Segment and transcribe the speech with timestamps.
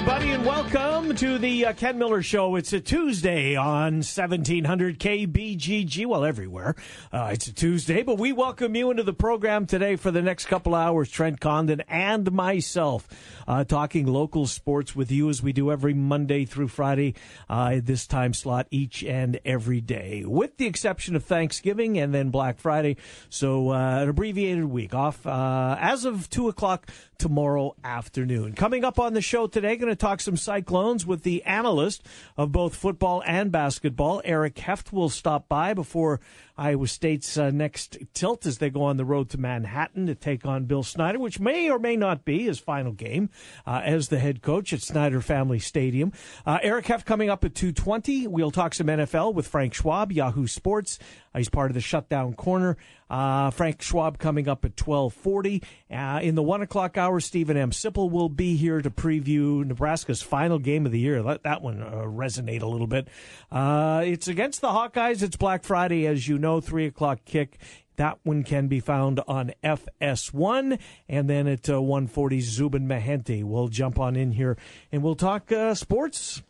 [0.00, 2.56] Everybody, and welcome to the uh, Ken Miller Show.
[2.56, 6.06] It's a Tuesday on 1700 KBGG.
[6.06, 6.74] Well, everywhere.
[7.12, 10.46] Uh, it's a Tuesday, but we welcome you into the program today for the next
[10.46, 11.10] couple hours.
[11.10, 13.08] Trent Condon and myself
[13.46, 17.14] uh, talking local sports with you as we do every Monday through Friday,
[17.50, 22.30] uh, this time slot each and every day, with the exception of Thanksgiving and then
[22.30, 22.96] Black Friday.
[23.28, 28.54] So, uh, an abbreviated week off uh, as of 2 o'clock tomorrow afternoon.
[28.54, 32.02] Coming up on the show today, going to talk some Cyclones with the analyst
[32.38, 34.22] of both football and basketball.
[34.24, 36.18] Eric Heft will stop by before
[36.60, 40.44] Iowa State's uh, next tilt as they go on the road to Manhattan to take
[40.44, 43.30] on Bill Snyder, which may or may not be his final game
[43.66, 46.12] uh, as the head coach at Snyder Family Stadium.
[46.44, 48.28] Uh, Eric Heft coming up at 2.20.
[48.28, 50.98] We'll talk some NFL with Frank Schwab, Yahoo Sports.
[51.34, 52.76] Uh, he's part of the shutdown corner.
[53.08, 55.62] Uh, Frank Schwab coming up at 1240.
[55.90, 57.70] Uh, in the one o'clock hour, Steven M.
[57.70, 61.22] Sipple will be here to preview Nebraska's final game of the year.
[61.22, 63.08] Let that one resonate a little bit.
[63.50, 65.22] It's against the Hawkeyes.
[65.22, 67.58] It's Black Friday, as you know, three o'clock kick.
[67.94, 70.80] That one can be found on FS1.
[71.08, 74.56] And then at uh, 140, Zubin Mehenti will jump on in here
[74.90, 76.42] and we'll talk uh, sports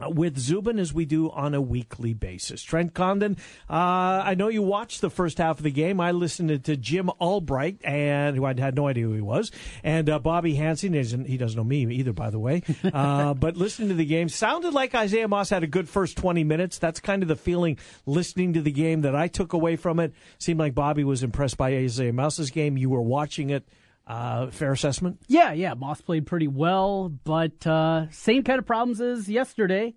[0.00, 2.62] with Zubin as we do on a weekly basis.
[2.62, 3.36] Trent Condon,
[3.68, 6.00] uh, I know you watched the first half of the game.
[6.00, 9.50] I listened to Jim Albright, and who I had no idea who he was,
[9.82, 10.92] and uh, Bobby Hansen.
[11.24, 12.62] He doesn't know me either, by the way.
[12.96, 16.44] Uh, but listening to the game, sounded like Isaiah Moss had a good first 20
[16.44, 16.78] minutes.
[16.78, 20.12] That's kind of the feeling listening to the game that I took away from it.
[20.38, 22.76] Seemed like Bobby was impressed by Isaiah Moss's game.
[22.76, 23.68] You were watching it.
[24.06, 25.18] Uh, fair assessment?
[25.26, 25.74] Yeah, yeah.
[25.74, 29.94] Moss played pretty well, but uh, same kind of problems as yesterday.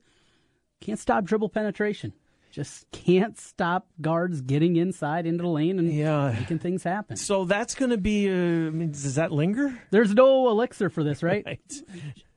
[0.81, 2.13] Can't stop dribble penetration.
[2.51, 6.31] Just can't stop guards getting inside into the lane and Yeah.
[6.39, 7.15] making things happen.
[7.17, 8.27] So that's going to be.
[8.27, 8.33] Uh,
[8.67, 9.77] I mean, does that linger?
[9.91, 11.43] There's no elixir for this, right?
[11.45, 11.59] Right.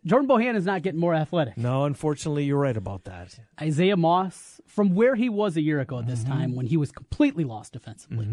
[0.05, 1.57] Jordan Bohan is not getting more athletic.
[1.57, 3.39] No, unfortunately, you're right about that.
[3.61, 6.33] Isaiah Moss, from where he was a year ago at this Mm-hmm.
[6.33, 8.27] time when he was completely lost defensively,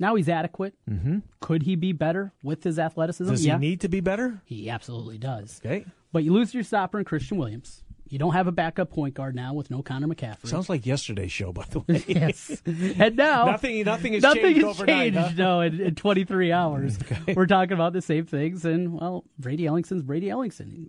[0.00, 0.74] now he's adequate.
[0.90, 1.18] Mm-hmm.
[1.40, 3.30] Could he be better with his athleticism?
[3.30, 4.42] Does yeah, he need to be better?
[4.46, 5.60] he absolutely does.
[5.64, 5.84] Okay.
[6.12, 7.84] But you lose your stopper in Christian Williams.
[8.08, 10.48] You don't have a backup point guard now with no Connor McCaffrey.
[10.48, 12.04] Sounds like yesterday's show, by the way.
[12.08, 12.60] yes.
[12.66, 15.44] And now Nothing- nothing has nothing changed has overnight, changed, huh?
[15.44, 16.98] No, in, in 23 hours,
[17.36, 18.64] we're talking about the same things.
[18.64, 20.88] And well, Brady Ellingson's Brady Ellingson.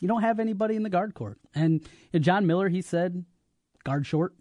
[0.00, 1.38] You don't have anybody in the guard court.
[1.54, 1.82] And,
[2.14, 3.24] and John Miller, he said,
[3.84, 4.34] guard short.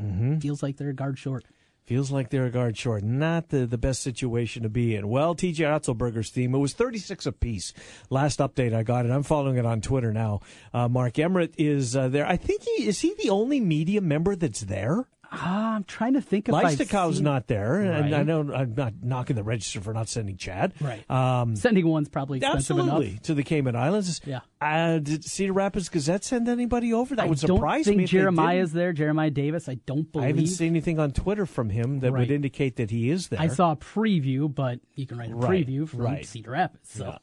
[0.00, 0.38] Mm-hmm.
[0.38, 1.44] Feels like they're guard short.
[1.88, 3.02] Feels like they're a guard short.
[3.02, 5.08] Not the, the best situation to be in.
[5.08, 7.72] Well, TJ Otzelberger's team, it was 36 apiece.
[8.10, 9.10] Last update I got it.
[9.10, 10.40] I'm following it on Twitter now.
[10.74, 12.26] Uh, Mark Emmert is uh, there.
[12.26, 15.06] I think he is he the only media member that's there?
[15.30, 17.80] Ah, I'm trying to think if I've Leistikow's seen- not there.
[17.80, 18.26] And I Right.
[18.26, 20.72] know I'm not knocking the register for not sending Chad.
[20.80, 21.08] Right.
[21.10, 23.22] Um, Sending one's probably expensive Absolutely enough.
[23.24, 24.20] to the Cayman Islands.
[24.24, 24.40] Yeah.
[24.60, 27.14] Uh, did Cedar Rapids Gazette send anybody over?
[27.14, 28.06] That I would surprise me.
[28.06, 28.92] Jeremiah's there.
[28.94, 30.24] Jeremiah Davis, I don't believe.
[30.24, 33.40] I haven't seen anything on Twitter from him that would indicate that he is there.
[33.40, 36.24] I saw a preview, but you can write a Right, preview from right.
[36.24, 36.88] Cedar Rapids.
[36.90, 37.18] So, yeah.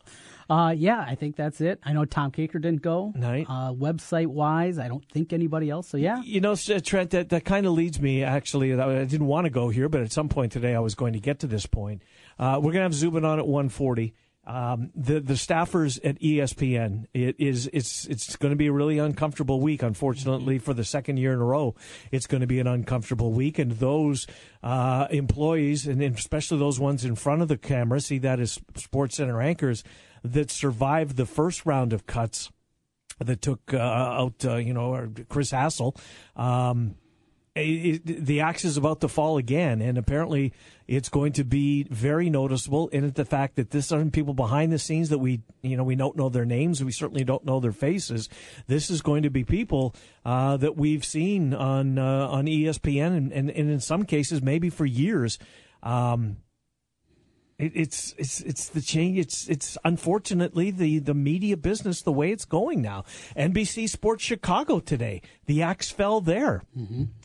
[0.50, 1.79] Uh, yeah, I think that's it.
[1.83, 3.13] I know Tom Kakert didn't go.
[3.17, 3.45] Right.
[3.50, 5.88] Uh, website wise, I don't think anybody else.
[5.88, 6.22] So, yeah.
[6.23, 8.73] You know, uh, Trent, that, that kind of leads me actually.
[8.73, 11.19] I didn't want to go here, but at some point today I was going to
[11.19, 12.03] get to this point.
[12.38, 14.13] Uh, we're going to have Zubin on at 140.
[14.47, 19.00] Um, the the staffers at ESPN it is it's it's going to be a really
[19.00, 19.81] uncomfortable week.
[19.81, 21.73] Unfortunately, for the second year in a row,
[22.12, 24.27] it's going to be an uncomfortable week, and those
[24.62, 29.17] uh, employees, and especially those ones in front of the camera, see that as Sports
[29.17, 29.83] Center anchors
[30.34, 32.52] that survived the first round of cuts
[33.19, 35.96] that took uh, out, uh, you know, Chris Hassel.
[36.36, 36.96] Um,
[37.56, 40.52] it, it- the axe is about to fall again, and apparently
[40.88, 44.78] it's going to be very noticeable in the fact that this aren't people behind the
[44.80, 47.72] scenes that we, you know, we don't know their names, we certainly don't know their
[47.72, 48.27] faces.
[48.68, 49.95] This is going to be people
[50.25, 54.69] uh, that we've seen on uh, on ESPN, and, and, and in some cases maybe
[54.69, 55.39] for years.
[55.81, 56.38] Um,
[57.57, 59.18] it, it's it's it's the change.
[59.18, 63.06] It's it's unfortunately the the media business the way it's going now.
[63.38, 66.63] NBC Sports Chicago today, the axe fell there.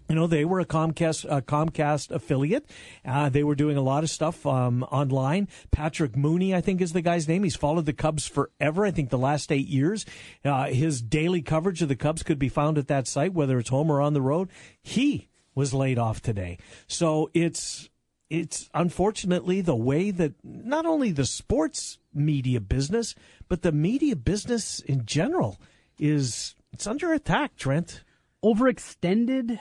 [0.09, 2.69] You know, they were a Comcast a Comcast affiliate.
[3.05, 5.49] Uh, they were doing a lot of stuff um, online.
[5.71, 7.43] Patrick Mooney, I think, is the guy's name.
[7.43, 8.85] He's followed the Cubs forever.
[8.85, 10.07] I think the last eight years.
[10.45, 13.71] Uh, his daily coverage of the Cubs could be found at that site, whether it's
[13.71, 14.49] home or on the road.
[14.83, 16.59] He was laid off today.
[16.87, 17.89] So it's
[18.31, 23.15] it's unfortunately the way that not only the sports media business,
[23.49, 25.61] but the media business in general
[25.99, 28.05] is it's under attack, Trent.
[28.43, 29.59] Overextended.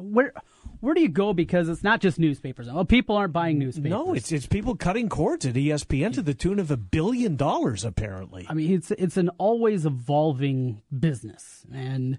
[0.00, 0.32] Where
[0.80, 1.34] where do you go?
[1.34, 2.70] Because it's not just newspapers.
[2.70, 3.90] Well, people aren't buying newspapers.
[3.90, 7.84] No, it's it's people cutting cords at ESPN to the tune of a billion dollars,
[7.84, 8.46] apparently.
[8.48, 12.18] I mean, it's it's an always evolving business, and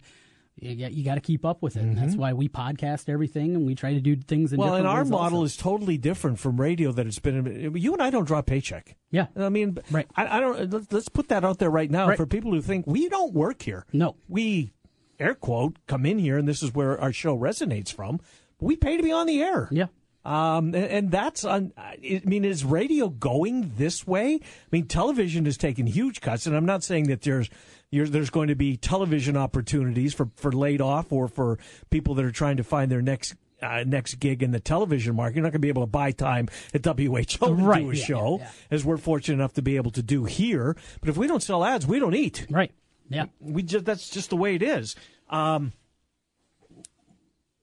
[0.56, 1.82] you got, you got to keep up with it.
[1.82, 4.70] And that's why we podcast everything, and we try to do things in Mm-hmm.
[4.70, 5.46] Well, and our model also.
[5.46, 7.74] is totally different from radio that it's been.
[7.76, 8.96] You and I don't draw a paycheck.
[9.12, 10.08] yeah, I mean, Right.
[10.16, 10.70] I, I don't.
[10.72, 12.18] Let's, let's put that out there right now Right.
[12.18, 13.86] for people who think we don't work here.
[13.94, 14.16] No.
[14.28, 14.74] we
[15.20, 18.20] air quote come in here, and this is where our show resonates from.
[18.60, 19.68] We pay to be on the air.
[19.72, 19.88] yeah.
[20.26, 24.36] Um, and, and that's, un, I mean, is radio going this way?
[24.36, 27.50] I mean, television has taken huge cuts, and I'm not saying that there's
[27.92, 31.60] you're, there's going to be television opportunities for, for laid off or for
[31.92, 35.36] people that are trying to find their next uh, next gig in the television market.
[35.36, 37.94] You're not going to be able to buy time at WHO to Right, do a
[37.94, 38.52] yeah, show, yeah, yeah.
[38.72, 40.76] as we're fortunate enough to be able to do here.
[41.00, 42.48] But if we don't sell ads, we don't eat.
[42.50, 42.72] Right.
[43.10, 43.26] Yeah.
[43.40, 44.96] We just that's just the way it is.
[45.30, 45.72] Um,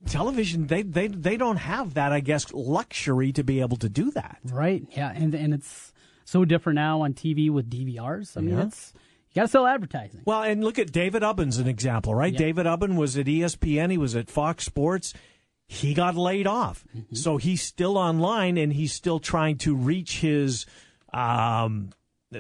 [0.06, 4.10] television, they, they they don't have that, I guess, luxury to be able to do
[4.12, 4.38] that.
[4.44, 4.84] Right.
[4.90, 5.12] Yeah.
[5.14, 5.92] And and it's
[6.24, 8.36] so different now on TV with DVRs.
[8.36, 8.66] I mean, Yeah.
[8.66, 8.92] it's
[9.32, 10.22] you got to sell advertising.
[10.24, 12.32] Well, and look at David Ubben's an example, right?
[12.32, 12.38] Yeah.
[12.38, 13.90] David Ubben was at ESPN.
[13.92, 15.14] He was at Fox Sports.
[15.68, 17.14] He got laid off, Mm-hmm.
[17.14, 20.66] so he's still online and he's still trying to reach his
[21.12, 21.90] um,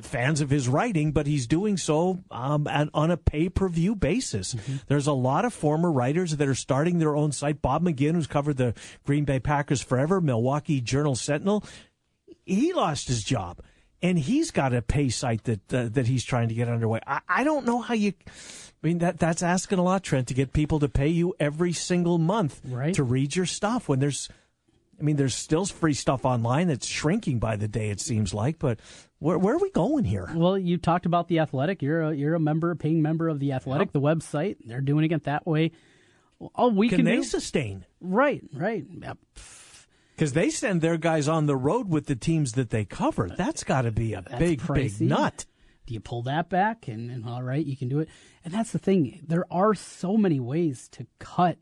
[0.02, 3.94] fans of his writing, but he's doing so um, at, on a pay per view
[3.96, 4.54] basis.
[4.54, 4.76] Mm-hmm.
[4.86, 7.60] There's a lot of former writers that are starting their own site.
[7.60, 11.64] Bob McGinn, who's covered the Green Bay Packers forever, Milwaukee Journal Sentinel,
[12.46, 13.60] he lost his job,
[14.02, 17.00] and he's got a pay site that uh, that he's trying to get underway.
[17.06, 18.12] I, I don't know how you.
[18.82, 21.72] I mean that that's asking a lot, Trent, to get people to pay you every
[21.74, 22.94] single month Right.
[22.94, 23.88] to read your stuff.
[23.90, 24.28] When there's,
[25.00, 27.88] I mean, there's still free stuff online that's shrinking by the day.
[27.90, 28.78] It seems like, but
[29.18, 30.30] where where are we going here?
[30.34, 31.80] Well, you talked about the Athletic.
[31.82, 34.56] You're a you're a member, a paying member of the Athletic, the website.
[34.64, 35.72] They're doing it that way.
[36.54, 37.84] All we Can can, they do, sustain?
[38.00, 38.84] right, right.
[39.02, 39.18] Yep.
[40.14, 43.28] Because they send their guys on the road with the teams that they cover.
[43.28, 44.98] That's got to be a That's big, pricey.
[45.00, 45.46] big nut.
[45.86, 46.88] Do you pull that back?
[46.88, 48.08] And, and all right, you can do it.
[48.44, 49.20] And that's the thing.
[49.26, 51.58] There are so many ways to cut.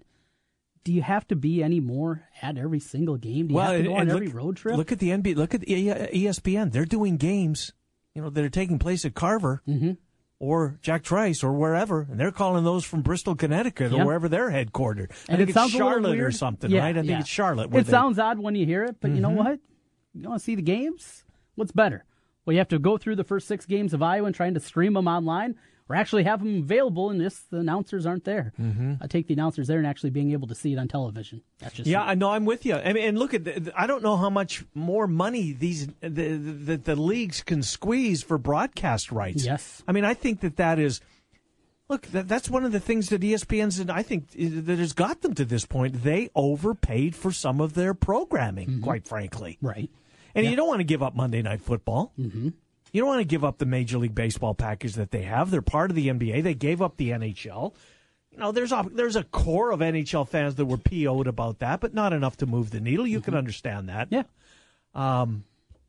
[0.84, 3.48] Do you have to be any more at every single game?
[3.48, 4.76] Do you have to go on and every road trip?
[4.76, 5.36] Look at the NBA.
[5.36, 6.72] Look at the ESPN.
[6.72, 7.72] They're doing games,
[8.14, 9.92] you know, that are taking place at Carver Mm-hmm.
[10.38, 14.02] or Jack Trice or wherever, and they're calling those from Bristol, Connecticut, Yeah.
[14.02, 15.10] or wherever they're headquartered.
[15.10, 16.96] I and think it sounds it's Charlotte or something, Yeah, right?
[16.96, 17.74] I think it's Charlotte.
[17.74, 19.38] It they- sounds odd when you hear it, but you know Mm-hmm.
[19.38, 19.60] what?
[20.14, 21.24] You want to see the games?
[21.54, 22.04] What's better?
[22.46, 24.60] Well, you have to go through the first six games of Iowa and trying to
[24.60, 25.54] stream them online,
[25.88, 28.52] or actually have them available, and just the announcers aren't there.
[28.60, 28.94] Mm-hmm.
[29.00, 31.42] I take the announcers there and actually being able to see it on television.
[31.60, 32.30] That's just Yeah, I know.
[32.30, 32.74] I'm with you.
[32.74, 33.44] I mean, and look at.
[33.44, 38.22] The, I don't know how much more money these the, the the leagues can squeeze
[38.22, 39.44] for broadcast rights.
[39.44, 39.82] Yes.
[39.88, 41.00] I mean, I think that that is.
[41.88, 45.22] Look, that, that's one of the things that ESPN's and I think that has got
[45.22, 46.02] them to this point.
[46.02, 49.56] They overpaid for some of their programming, quite frankly.
[49.62, 49.88] right.
[50.34, 52.12] And you don't want to give up Monday Night Football.
[52.20, 52.50] Mm-hmm.
[52.92, 55.50] You don't want to give up the Major League Baseball package that they have.
[55.50, 56.42] They're part of the NBA.
[56.42, 57.74] They gave up the NHL.
[58.30, 61.80] You know, there's a there's a core of NHL fans that were PO'd about that,
[61.80, 63.06] but not enough to move the needle.
[63.06, 64.08] You can understand that.
[64.10, 64.22] Yeah.
[64.94, 65.44] Um,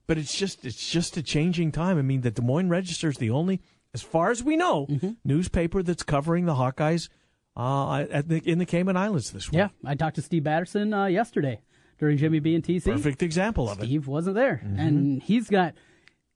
[0.08, 1.98] But it's just it's just a changing time.
[1.98, 3.62] I mean, the Des Moines Register is the only,
[3.94, 4.88] as far as we know,
[5.24, 7.10] newspaper that's covering the Hawkeyes
[7.56, 9.60] uh, at the, in the Cayman Islands this week.
[9.60, 9.68] Yeah.
[9.86, 11.62] I talked to Steve Batterson uh, yesterday
[12.00, 12.86] during Jimmy B and TC.
[12.86, 13.86] Perfect example of it.
[13.86, 15.76] Steve wasn't there, and he's got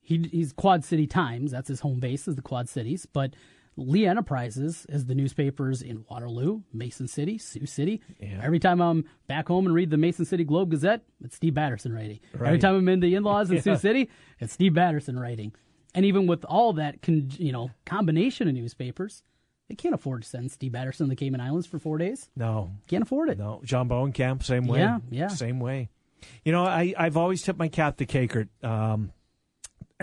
[0.04, 1.52] he he's Quad City Times.
[1.52, 3.34] That's his home base is the Quad Cities, but.
[3.76, 8.02] Lee Enterprises is the newspapers in Waterloo, Mason City, Sioux City.
[8.22, 11.92] Every time I'm back home and read the Mason City Globe Gazette, it's Steve Batterson
[11.92, 12.20] writing.
[12.36, 13.62] Every time I'm in the in-laws in Yeah.
[13.64, 15.54] Sioux City, it's Steve Batterson writing.
[15.96, 19.24] And even with all that, con- you know, combination of newspapers,
[19.70, 22.30] they can't afford to send Steve Batterson to the Cayman Islands for four days.
[22.36, 23.40] No, Can't afford it.
[23.40, 24.82] No, John Bowen Camp, same way.
[24.82, 25.28] Yeah, yeah.
[25.30, 25.90] Same way.
[26.46, 28.50] You know, I, I've always tipped my cap to Kakert.
[28.64, 29.12] Um,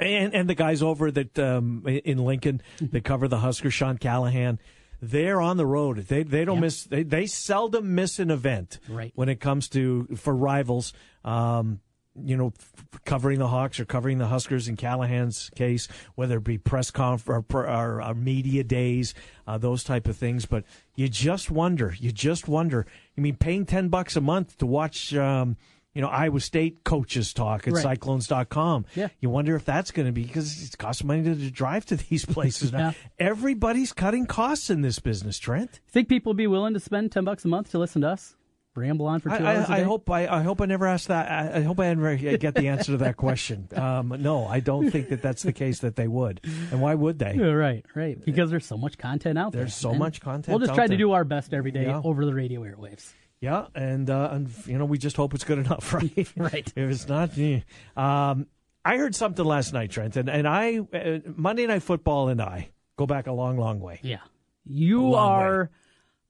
[0.00, 4.58] and, and the guys over that um, in Lincoln that cover the Huskers, Sean Callahan,
[5.02, 5.98] they're on the road.
[6.08, 6.60] They they don't Yeah.
[6.62, 6.84] miss.
[6.84, 9.12] They, they seldom miss an event Right.
[9.14, 10.92] when it comes to for rivals.
[11.24, 11.80] Um,
[12.22, 16.44] you know, f- covering the Hawks or covering the Huskers in Callahan's case, whether it
[16.44, 19.14] be press conf or, or, or media days,
[19.46, 20.44] uh, those type of things.
[20.44, 20.64] But
[20.96, 22.84] you just wonder, you just wonder.
[23.16, 25.56] I mean, paying ten bucks a month to watch, um,
[25.94, 27.82] you know, Iowa State coaches talk at Right.
[27.82, 28.86] Cyclones.com.
[28.94, 29.08] Yeah.
[29.20, 31.96] You wonder if that's going to be because it costs money to, to drive to
[32.08, 32.72] these places.
[32.72, 32.78] now.
[32.78, 32.92] Yeah.
[33.28, 35.80] Everybody's cutting costs in this business, Trent.
[35.88, 38.36] Think people would be willing to spend ten bucks a month to listen to us
[38.76, 39.82] ramble on for two I, hours a I, day?
[39.82, 41.30] I hope I, I hope I never asked that.
[41.30, 43.68] I, I hope I never get the answer to that question.
[43.74, 46.40] Um, no, I don't think that that's the case that they would.
[46.70, 47.36] And why would they?
[47.36, 48.24] Right, right.
[48.24, 49.62] Because there's so much content out there.
[49.62, 52.00] There's so much content We'll just try to do our best every day Yeah.
[52.04, 53.12] over the radio airwaves.
[53.40, 56.28] Yeah, and, uh, and you know we just hope it's good enough, right?
[56.36, 56.72] Right.
[56.76, 57.60] If it's not, eh.
[57.96, 58.46] um,
[58.84, 62.70] I heard something last night, Trent, and, and I uh, Monday Night Football and I
[62.96, 64.00] go back a long, long way.
[64.02, 64.18] Yeah.
[64.64, 65.70] You are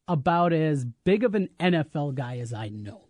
[0.08, 3.02] about as big of an NFL guy as I know.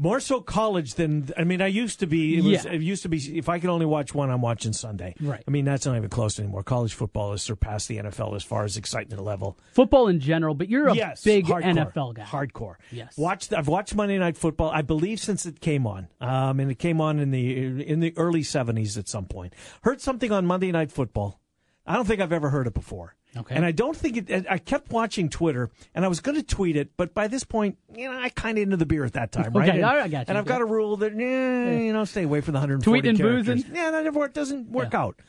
[0.00, 1.60] More so college than I mean.
[1.60, 2.38] I used to be.
[2.38, 2.70] It, was, Yeah.
[2.72, 3.18] it used to be.
[3.36, 5.14] If I could only watch one, I'm watching Sunday.
[5.20, 5.42] Right.
[5.46, 6.62] I mean, that's not even close anymore.
[6.62, 9.58] College football has surpassed the NFL as far as excitement level.
[9.72, 12.22] Football in general, but you're a yes, big hardcore, NFL guy.
[12.22, 12.76] Hardcore.
[12.92, 13.18] Yes.
[13.18, 13.52] Watched.
[13.52, 14.70] I've watched Monday Night Football.
[14.70, 18.14] I believe since it came on, um, and it came on in the in the
[18.16, 19.52] early '70s at some point.
[19.82, 21.40] Heard something on Monday Night Football.
[21.84, 23.16] I don't think I've ever heard it before.
[23.38, 23.54] Okay.
[23.54, 24.46] And I don't think it.
[24.50, 27.78] I kept watching Twitter, and I was going to tweet it, but by this point,
[27.94, 29.68] you know, I kind of into the beer at that time, right?
[29.68, 30.24] Okay, and, I got you.
[30.28, 33.08] And I've got a rule that, eh, you know, stay away from the 140 Tweeting
[33.10, 33.62] and characters.
[33.64, 33.74] boozing?
[33.76, 35.02] Yeah, that never it doesn't work Yeah.
[35.02, 35.20] out.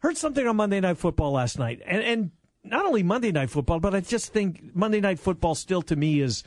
[0.00, 2.30] Heard something on Monday Night Football last night, and and
[2.64, 6.20] not only Monday Night Football, but I just think Monday Night Football still to me
[6.20, 6.42] is,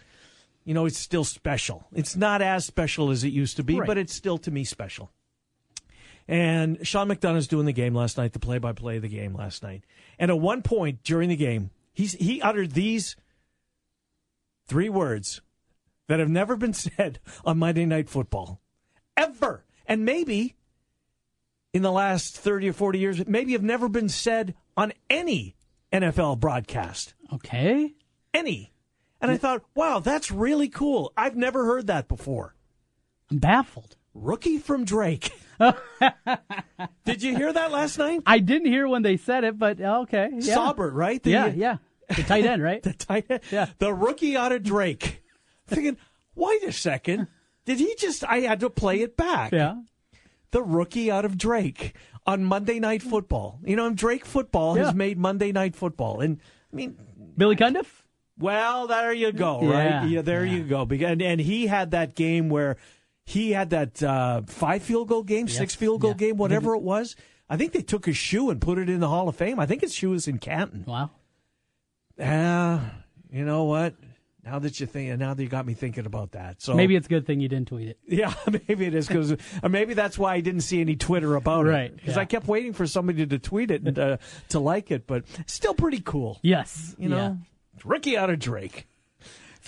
[0.66, 1.88] you know, it's still special.
[1.94, 3.88] It's not as special as it used to be, Right.
[3.88, 5.12] but it's still to me special.
[6.30, 9.84] And Sean McDonough's doing the game last night, the play-by-play of the game last night.
[10.20, 13.16] And at one point during the game, he's he uttered these
[14.68, 15.42] three words
[16.08, 18.62] that have never been said on Monday Night Football,
[19.18, 19.66] ever.
[19.88, 20.56] And maybe
[21.74, 25.56] in the last 30 or 40 years, maybe have never been said on any
[25.92, 27.16] NFL broadcast.
[27.34, 27.96] Okay.
[28.36, 28.72] Any.
[29.20, 31.12] And I thought, wow, that's really cool.
[31.18, 32.54] I've never heard that before.
[33.32, 33.96] I'm baffled.
[34.14, 35.32] Rookie from Drake.
[37.06, 38.22] Did you hear that last night?
[38.26, 40.30] I didn't hear when they said it, but okay.
[40.34, 40.56] Yeah.
[40.56, 41.22] Saubert, right?
[41.22, 41.78] The- yeah, yeah.
[42.16, 42.82] The tight end, right?
[42.84, 43.42] The tight end.
[43.52, 43.68] Yeah.
[43.78, 45.22] The rookie out of Drake.
[45.68, 45.98] Thinking,
[46.36, 47.28] wait a second.
[47.66, 48.24] Did he just?
[48.24, 49.52] I had to play it back.
[49.52, 49.76] yeah.
[50.52, 51.94] The rookie out of Drake
[52.26, 53.60] on Monday Night Football.
[53.64, 54.86] You know, Drake football Yeah.
[54.86, 56.40] has made Monday Night Football, and
[56.74, 56.98] I mean,
[57.38, 57.86] Billy Cundiff?
[58.40, 60.08] well, there you go, right?
[60.08, 60.54] Yeah, there yeah.
[60.56, 60.88] you go.
[60.90, 62.78] And, and he had that game where
[63.30, 66.18] he had that uh, five field goal game, six field goal yeah.
[66.18, 67.16] game, whatever it was.
[67.48, 69.60] I think they took his shoe and put it in the Hall of Fame.
[69.60, 70.84] I think his shoe is in Canton.
[70.88, 71.12] Wow.
[72.20, 72.92] Ah,
[73.32, 73.94] you know what?
[74.44, 77.06] Now that you think, now that you got me thinking about that, so Maybe it's
[77.06, 78.00] a good thing you didn't tweet it.
[78.08, 78.34] yeah,
[78.68, 81.70] maybe it is because, or maybe that's why I didn't see any Twitter about it,
[81.70, 82.22] Right, Because yeah.
[82.22, 84.18] I kept waiting for somebody to tweet it and uh,
[84.50, 86.96] to like it, but still pretty cool, Yes.
[86.98, 87.38] you know.
[87.86, 88.88] Rookie out of Drake,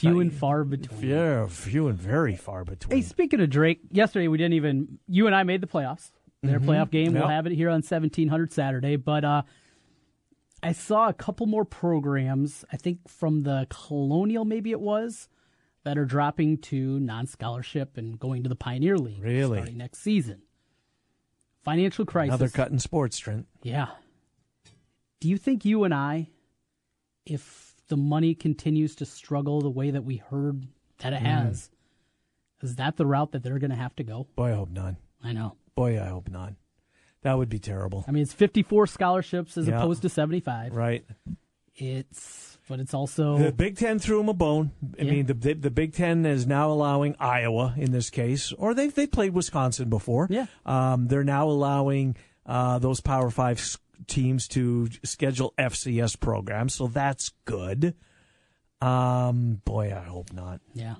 [0.01, 1.09] Few and far between.
[1.09, 2.97] yeah, few and very far between.
[2.97, 4.99] Hey, speaking of Drake, yesterday we didn't even.
[5.07, 6.11] You and I made the playoffs.
[6.43, 7.13] Their playoff game.
[7.13, 8.95] We'll have it here on seventeen hundred Saturday.
[8.95, 9.43] But uh,
[10.63, 12.65] I saw a couple more programs.
[12.71, 15.29] I think from the Colonial, maybe it was,
[15.83, 19.57] that are dropping to non-scholarship and going to the Pioneer League Really?
[19.59, 20.41] starting next season.
[21.63, 22.29] Financial crisis.
[22.29, 23.45] Another cut in sports, Trent.
[23.61, 23.87] Yeah.
[25.19, 26.29] Do you think you and I,
[27.23, 30.65] if the money continues to struggle the way that we heard
[30.99, 31.25] that it Mm.
[31.25, 31.69] has,
[32.61, 34.27] is that the route that they're going to have to go?
[34.35, 34.95] Boy, I hope not.
[35.23, 35.55] I know.
[35.75, 36.53] Boy, I hope not.
[37.21, 39.77] That would be terrible, I mean, it's 54 scholarships as Yeah.
[39.77, 40.73] opposed to 75.
[40.73, 41.05] right?
[41.75, 44.71] It's, but it's also The Big Ten threw them a bone.
[44.99, 45.11] I Yeah.
[45.11, 48.93] mean, the, the the Big Ten is now allowing Iowa in this case, or they've
[48.93, 50.27] they played Wisconsin before.
[50.29, 50.47] Yeah.
[50.65, 53.59] um, they're now allowing uh, those Power Five
[54.07, 57.95] teams to schedule FCS programs, so that's good.
[58.81, 60.61] Um, boy, I hope not.
[60.73, 60.95] yeah.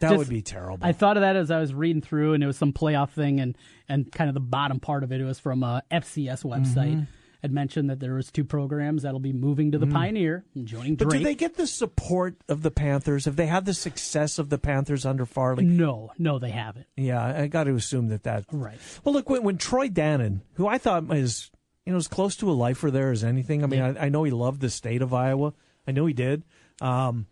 [0.00, 0.86] That Just- would be terrible.
[0.86, 3.40] I thought of that as I was reading through, and it was some playoff thing,
[3.40, 3.56] and
[3.88, 6.92] and kind of the bottom part of it, it was from a FCS website.
[6.92, 7.02] Mm-hmm.
[7.42, 10.96] Had mentioned that there was two programs that'll be moving to the Pioneer and joining
[10.96, 10.98] Mm.
[10.98, 13.24] but do they get the support of the Panthers?
[13.26, 15.64] Have they had the success of the Panthers under Farley?
[15.64, 16.86] no, no, they haven't.
[16.96, 18.78] Yeah, I got to assume that that Right.
[19.04, 21.50] Well, look, when, when Troy Dannen, who I thought was,
[21.86, 23.62] you know, as close to a lifer there as anything.
[23.62, 25.54] I mean, I, I know he loved the state of Iowa.
[25.86, 26.42] I know he did.
[26.80, 27.26] Um,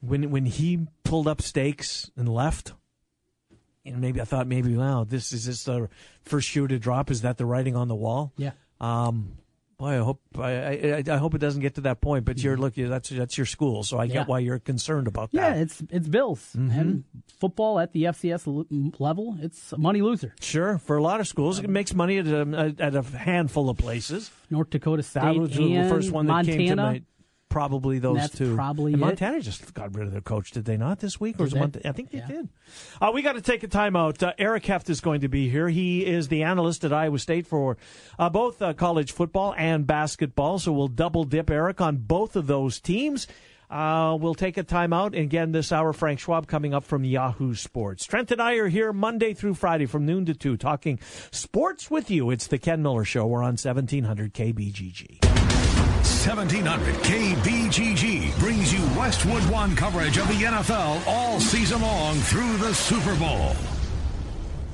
[0.00, 2.72] when when he pulled up stakes and left,
[3.84, 5.88] and maybe I thought maybe wow, this is this the
[6.22, 7.10] first shoe to drop.
[7.10, 8.32] Is that the writing on the wall?
[8.36, 8.52] Yeah.
[8.80, 9.36] Um,
[9.78, 12.24] boy, I hope I, I, I hope it doesn't get to that point.
[12.24, 14.12] But you're look, that's that's your school, so I Yeah.
[14.14, 15.56] get why you're concerned about that.
[15.56, 16.78] Yeah, it's it's Bills Mm-hmm.
[16.80, 17.04] and
[17.40, 19.36] football at the FCS level.
[19.40, 20.34] It's a money loser.
[20.40, 23.76] Sure, for a lot of schools, it makes money at a, at a handful of
[23.78, 24.30] places.
[24.50, 26.56] North Dakota State That was the first one that Montana.
[26.58, 27.04] came to mind.
[27.54, 28.56] Probably those That's two.
[28.56, 29.04] probably and it.
[29.06, 31.38] Montana just got rid of their coach, did they not this week?
[31.38, 31.88] Or was it they?
[31.88, 32.26] I think they Yeah.
[32.26, 32.48] did.
[33.00, 34.20] Uh, we got to take a timeout.
[34.24, 35.68] Uh, Eric Heft is going to be here.
[35.68, 37.76] He is the analyst at Iowa State for
[38.18, 40.58] uh, both uh, college football and basketball.
[40.58, 43.28] So we'll double dip Eric on both of those teams.
[43.70, 45.06] Uh, we'll take a timeout.
[45.14, 48.04] And again, this hour, Frank Schwab coming up from Yahoo Sports.
[48.04, 50.98] Trent and I are here Monday through Friday from noon to 2 talking
[51.30, 52.30] sports with you.
[52.30, 53.26] It's the Ken Miller Show.
[53.26, 55.53] We're on 1700 KBGG.
[56.26, 62.72] 1700 KBGG brings you Westwood One coverage of the NFL all season long through the
[62.72, 63.54] Super Bowl.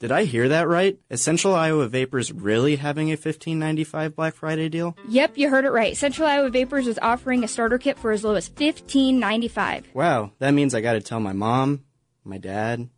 [0.00, 0.98] Did I hear that right?
[1.10, 4.96] Is Central Iowa Vapors really having a fifteen ninety five Black Friday deal?
[5.06, 5.94] Yep, you heard it right.
[5.94, 9.86] Central Iowa Vapors is offering a starter kit for as low as fifteen ninety five.
[9.92, 11.84] Wow, that means I gotta tell my mom,
[12.24, 12.88] my dad,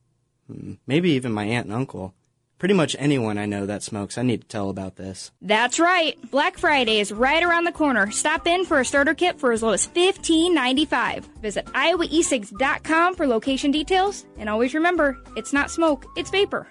[0.46, 2.14] hmm, maybe even my aunt and uncle.
[2.60, 5.32] Pretty much anyone I know that smokes, I need to tell about this.
[5.42, 6.16] That's right.
[6.30, 8.12] Black Friday is right around the corner.
[8.12, 11.26] Stop in for a starter kit for as low as fifteen ninety five.
[11.42, 14.24] Visit iowaesigs.com for location details.
[14.38, 16.68] And always remember, it's not smoke, it's vapor.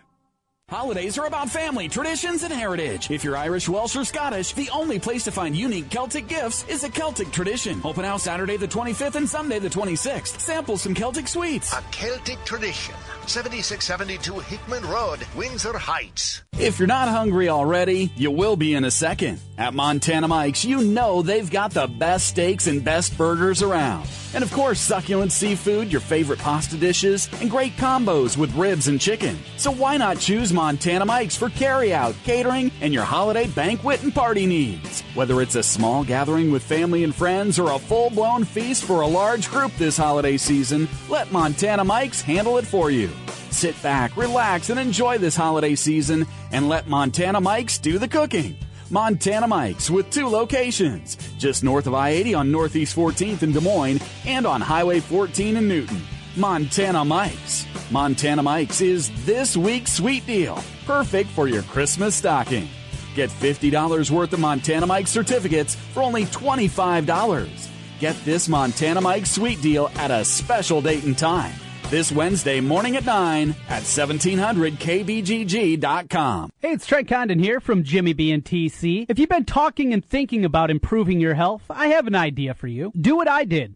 [0.72, 3.12] Holidays are about family, traditions, and heritage.
[3.12, 6.86] If you're Irish, Welsh, or Scottish, the only place to find unique Celtic gifts is
[6.86, 7.82] a Celtic Tradition.
[7.84, 10.40] Open house Saturday the 25th and Sunday the 26th.
[10.40, 11.74] Sample some Celtic sweets.
[11.74, 12.96] A Celtic Tradition.
[13.28, 16.42] 7672 Hickman Road, Windsor Heights.
[16.58, 19.40] If you're not hungry already, you will be in a second.
[19.58, 24.08] At Montana Mike's, you know they've got the best steaks and best burgers around.
[24.34, 29.00] And of course, succulent seafood, your favorite pasta dishes, and great combos with ribs and
[29.00, 29.38] chicken.
[29.58, 34.46] So why not choose Montana Mike's for carryout, catering, and your holiday banquet and party
[34.46, 35.02] needs?
[35.16, 39.02] Whether it's a small gathering with family and friends or a full blown feast for
[39.02, 43.10] a large group this holiday season, let Montana Mike's handle it for you.
[43.50, 48.58] Sit back, relax, and enjoy this holiday season, and let Montana Mike's do the cooking.
[48.92, 53.62] Montana Mike's with two locations, just north of I 80 on Northeast 14th in Des
[53.62, 56.02] Moines and on Highway 14 in Newton.
[56.36, 57.66] Montana Mike's.
[57.90, 62.68] Montana Mike's is this week's sweet deal, perfect for your Christmas stocking.
[63.16, 67.70] Get $50 worth of Montana Mike's certificates for only $25.
[68.02, 71.54] Get this Montana Mike's sweet deal at a special date and time
[71.92, 76.50] this Wednesday morning at 9 at 1700kbgg.com.
[76.60, 79.08] Hey, it's Trent Condon here from Jimmy B and TC.
[79.10, 82.68] If you've been talking and thinking about improving your health, I have an idea for
[82.68, 82.94] you.
[83.00, 83.76] Do what I did.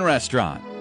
[0.00, 0.71] Restaurant.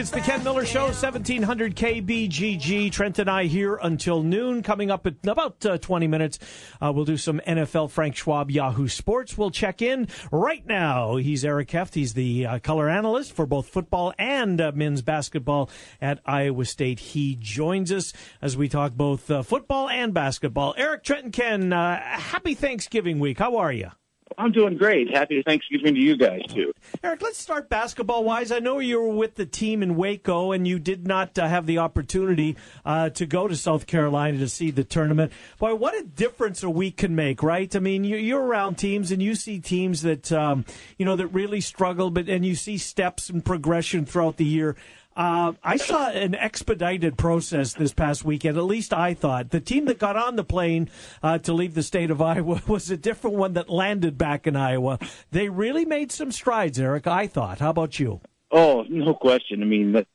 [0.00, 2.90] Ken Miller Show, 1700 KBGG.
[2.90, 4.62] Trent and I here until noon.
[4.62, 6.38] Coming up in about uh, 20 minutes,
[6.80, 9.36] uh, we'll do some NFL Frank Schwab Yahoo Sports.
[9.36, 11.16] We'll check in right now.
[11.16, 11.94] He's Eric Heft.
[11.94, 15.68] He's the uh, color analyst for both football and uh, men's basketball
[16.00, 17.00] at Iowa State.
[17.00, 20.72] He joins us as we talk both uh, football and basketball.
[20.78, 23.38] Eric, Trent, and Ken, uh, happy Thanksgiving week.
[23.38, 23.90] How are you?
[24.38, 25.10] I'm doing great.
[25.10, 26.72] Happy Thanksgiving to you guys too.
[27.02, 28.52] Eric, let's start basketball wise.
[28.52, 31.66] I know you were with the team in Waco, and you did not uh, have
[31.66, 35.32] the opportunity uh, to go to South Carolina to see the tournament.
[35.58, 37.74] Boy, what a difference a week can make, right?
[37.74, 40.64] I mean, you're around teams, and you see teams that um,
[40.96, 44.76] you know that really struggle, but and you see steps and progression throughout the year.
[45.16, 48.56] Uh, I saw an expedited process this past weekend.
[48.56, 50.88] At least I thought the team that got on the plane
[51.22, 54.56] uh, to leave the state of Iowa was a different one that landed back in
[54.56, 54.98] Iowa.
[55.30, 57.06] They really made some strides, Eric.
[57.06, 57.58] I thought.
[57.58, 58.20] How about you?
[58.50, 59.62] Oh, no question.
[59.62, 60.06] I mean, the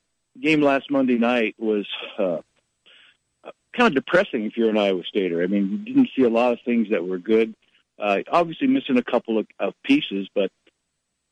[0.42, 2.40] game last Monday night was uh,
[3.76, 5.44] kind of depressing if you're an Iowa Stater.
[5.44, 7.54] I mean, you didn't see a lot of things that were good.
[8.00, 10.52] Uh, obviously, missing a couple of, of pieces, but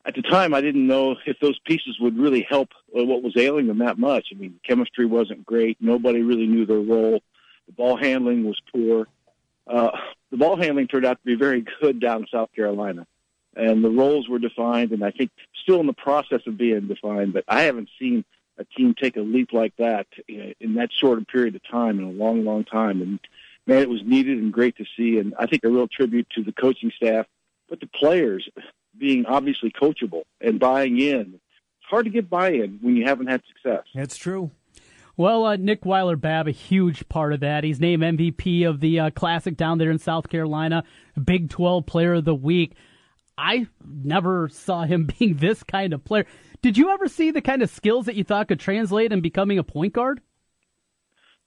[0.06, 3.68] at the time, I didn't know if those pieces would really help what was ailing
[3.68, 4.28] them that much.
[4.32, 5.78] I mean, chemistry wasn't great.
[5.80, 7.22] Nobody really knew their role.
[7.68, 9.08] The ball handling was poor.
[9.66, 9.92] Uh,
[10.30, 13.08] the ball handling turned out to be very good down in South Carolina,
[13.56, 17.32] and the roles were defined, and I think still in the process of being defined.
[17.32, 18.26] But I haven't seen
[18.58, 22.06] a team take a leap like that in that short a period of time in
[22.06, 23.02] a long, long time.
[23.02, 23.20] And
[23.66, 26.44] man, it was needed and great to see, and I think a real tribute to
[26.44, 27.26] the coaching staff,
[27.70, 28.48] but the players
[28.98, 31.34] being obviously coachable and buying in.
[31.36, 33.84] It's hard to get buy-in when you haven't had success.
[33.94, 34.52] That's true.
[35.16, 37.64] Well, uh, Nick Weiler Babb, a huge part of that.
[37.64, 40.84] He's named MVP of the uh, Classic down there in South Carolina,
[41.24, 42.74] Big 12 Player of the Week.
[43.38, 46.26] I never saw him being this kind of player.
[46.62, 49.60] Did you ever see the kind of skills that you thought could translate in becoming
[49.60, 50.22] a point guard?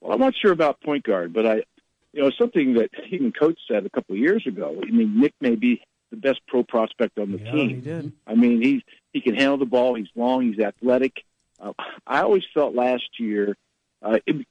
[0.00, 1.54] Well, I'm not sure about point guard, but I,
[2.12, 4.80] you know, something that even coach said a couple of years ago.
[4.80, 5.80] I mean, Nick may be
[6.20, 7.68] the best pro prospect on the yeah, team.
[7.68, 8.12] He did.
[8.26, 9.94] I mean, he's he can handle the ball.
[9.94, 10.52] He's long.
[10.52, 11.24] He's athletic.
[11.60, 11.72] Uh,
[12.06, 13.56] I always felt last year.
[14.02, 14.46] Uh, it,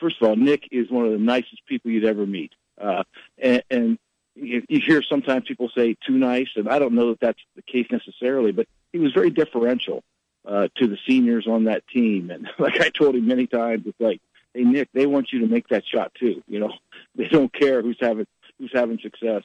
[0.00, 3.04] first of all, Nick is one of the nicest people you'd ever meet, uh,
[3.38, 3.98] and, and
[4.34, 7.62] you, you hear sometimes people say too nice, and I don't know that that's the
[7.62, 10.02] case necessarily, but he was very deferential
[10.46, 14.00] uh, to the seniors on that team, and like I told him many times, it's
[14.00, 14.20] like,
[14.54, 16.42] hey Nick, they want you to make that shot too.
[16.48, 16.72] You know,
[17.14, 18.26] they don't care who's having
[18.58, 19.42] who's having success.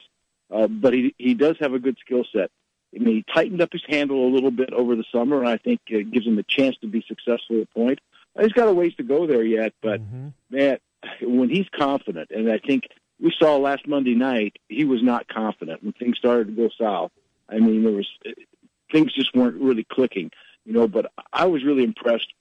[0.54, 2.50] Uh, but he he does have a good skill set.
[2.94, 5.56] I mean, he tightened up his handle a little bit over the summer, and I
[5.56, 7.98] think it gives him a chance to be successful at point.
[8.40, 10.28] He's got a ways to go there yet, but mm-hmm.
[10.50, 10.78] man,
[11.22, 12.84] when he's confident, and I think
[13.20, 17.10] we saw last Monday night, he was not confident when things started to go south.
[17.48, 18.08] I mean, there was
[18.92, 20.30] things just weren't really clicking,
[20.64, 20.86] you know.
[20.86, 22.32] But I was really impressed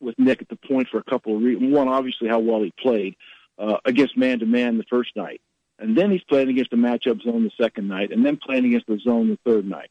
[0.00, 1.74] with Nick at the point for a couple of reasons.
[1.74, 3.16] One, obviously, how well he played
[3.58, 5.40] uh, against man to man the first night
[5.82, 8.86] and then he's playing against the matchup zone the second night, and then playing against
[8.86, 9.90] the zone the third night.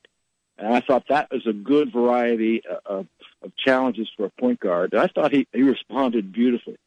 [0.58, 3.08] And I thought that was a good variety uh, of,
[3.44, 4.94] of challenges for a point guard.
[4.94, 6.78] And I thought he, he responded beautifully.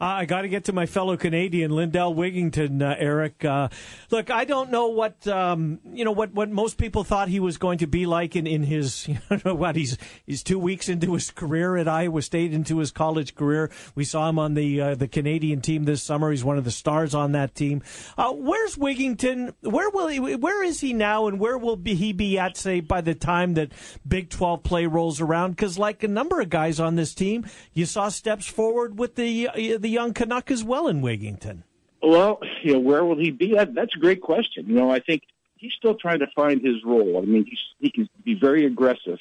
[0.00, 3.44] Uh, I got to get to my fellow Canadian, Lindell Wigginton, uh, Eric.
[3.44, 3.68] Uh,
[4.10, 7.56] look, I don't know what um, you know what, what most people thought he was
[7.56, 11.14] going to be like in, in his you know what he's he's two weeks into
[11.14, 13.70] his career at Iowa State, into his college career.
[13.94, 16.30] We saw him on the uh, the Canadian team this summer.
[16.30, 17.82] He's one of the stars on that team.
[18.16, 19.54] Uh, where's Wigginton?
[19.62, 20.18] Where will he?
[20.18, 21.26] Where is he now?
[21.26, 22.56] And where will be, he be at?
[22.56, 23.72] Say by the time that
[24.06, 25.52] Big Twelve play rolls around?
[25.52, 29.48] Because like a number of guys on this team, you saw steps forward with the
[29.48, 31.62] uh, the young Canuck as well in Wigginton?
[32.02, 33.54] Well, you know, where will he be?
[33.54, 34.66] That, that's a great question.
[34.66, 35.22] You know, I think
[35.56, 37.18] he's still trying to find his role.
[37.18, 39.18] I mean, he's, he can be very aggressive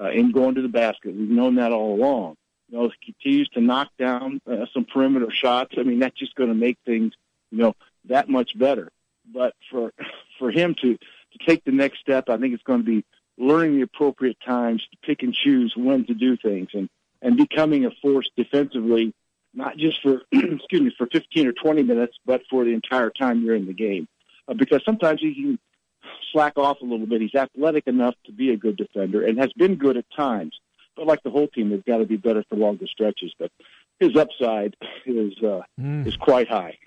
[0.00, 1.14] uh, in going to the basket.
[1.14, 2.36] We've known that all along.
[2.68, 5.74] You know, he continues to knock down uh, some perimeter shots.
[5.78, 7.14] I mean, that's just going to make things,
[7.50, 7.74] you know,
[8.06, 8.90] that much better.
[9.32, 9.92] But for
[10.38, 13.04] for him to to take the next step, I think it's going to be
[13.38, 16.88] learning the appropriate times to pick and choose when to do things and
[17.22, 19.14] and becoming a force defensively
[19.58, 23.42] not just for excuse me for 15 or 20 minutes, but for the entire time
[23.42, 24.08] you're in the game.
[24.48, 25.58] Uh, because sometimes he can
[26.32, 27.20] slack off a little bit.
[27.20, 30.56] He's athletic enough to be a good defender and has been good at times.
[30.96, 33.32] But like the whole team, they've got to be better for longer stretches.
[33.38, 33.50] But
[34.00, 36.06] his upside is uh, mm.
[36.06, 36.78] is quite high.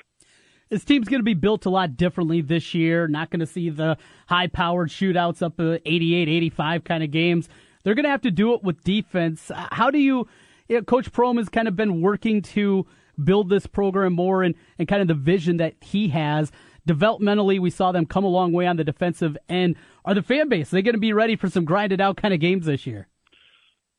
[0.69, 3.05] This team's going to be built a lot differently this year.
[3.05, 3.97] Not going to see the
[4.29, 7.49] high-powered shootouts up to 88, 85 kind of games.
[7.83, 9.51] They're going to have to do it with defense.
[9.53, 10.29] How do you
[10.71, 12.87] you know, Coach Prohm has kind of been working to
[13.21, 16.49] build this program more and, and kind of the vision that he has.
[16.87, 19.75] Developmentally, we saw them come a long way on the defensive end.
[20.05, 22.33] Are the fan base, are they going to be ready for some grinded out kind
[22.33, 23.07] of games this year?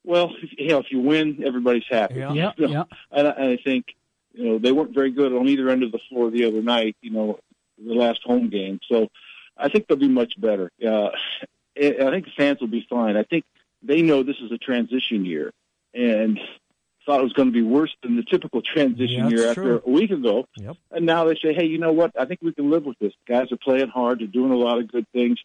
[0.03, 2.15] Well, if, you know, if you win, everybody's happy.
[2.17, 2.33] Yeah.
[2.33, 2.85] Yeah, You know, yeah.
[3.13, 3.85] And, I, and I think
[4.33, 6.97] you know they weren't very good on either end of the floor the other night.
[7.03, 7.39] You know,
[7.79, 8.81] the last home game.
[8.91, 9.09] So
[9.57, 10.73] I think they'll be much better.
[10.85, 11.11] Uh,
[11.77, 13.17] I I think the fans will be fine.
[13.17, 13.45] I think
[13.83, 15.53] they know this is a transition year,
[15.95, 16.41] and
[17.07, 19.83] thought it was going to be worse than the typical transition year after true.
[19.87, 20.47] a week ago.
[20.57, 20.77] Yep.
[20.93, 22.12] And now they say, hey, you know what?
[22.19, 23.12] I think we can live with this.
[23.27, 24.21] The Guys are playing hard.
[24.21, 25.38] They're doing a lot of good things.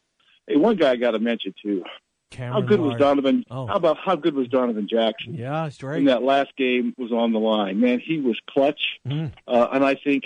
[0.48, 1.84] Hey, one guy I got to mention too.
[2.30, 3.46] Cameron how good was Donovan?
[3.50, 3.68] Oh.
[3.68, 5.34] How about how good was Donovan Jackson?
[5.36, 6.06] Yeah, when great.
[6.08, 7.80] that last game was on the line.
[7.80, 9.32] Man, he was clutch, Mm.
[9.48, 10.24] uh, and I think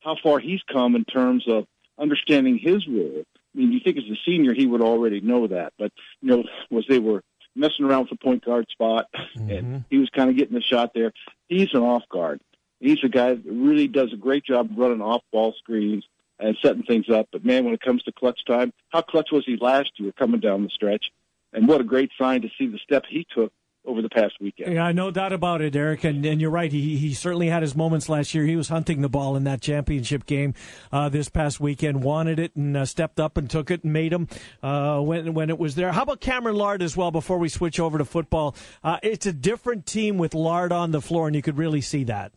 [0.00, 1.66] how far he's come in terms of
[1.98, 3.22] understanding his role.
[3.54, 6.44] I mean, you think as a senior he would already know that, but you know,
[6.70, 7.22] was they were
[7.56, 9.50] messing around with the point guard spot, Mm-hmm.
[9.50, 11.12] and he was kind of getting the shot there.
[11.48, 12.40] He's an off guard.
[12.80, 16.04] He's a guy that really does a great job running off ball screens
[16.38, 17.28] and setting things up.
[17.30, 20.40] But man, when it comes to clutch time, how clutch was he last year coming
[20.40, 21.06] down the stretch?
[21.52, 23.52] And what a great sign to see the step he took
[23.90, 24.72] over the past weekend.
[24.72, 26.04] Yeah, no doubt about it, Eric.
[26.04, 26.70] And, and you're right.
[26.70, 28.44] He he certainly had his moments last year.
[28.44, 30.54] He was hunting the ball in that championship game
[30.92, 32.02] uh, this past weekend.
[32.02, 34.28] Wanted it and uh, stepped up and took it and made him
[34.62, 35.92] uh, when when it was there.
[35.92, 37.10] How about Cameron Lard as well?
[37.10, 41.00] Before we switch over to football, uh, it's a different team with Lard on the
[41.00, 42.32] floor, and you could really see that.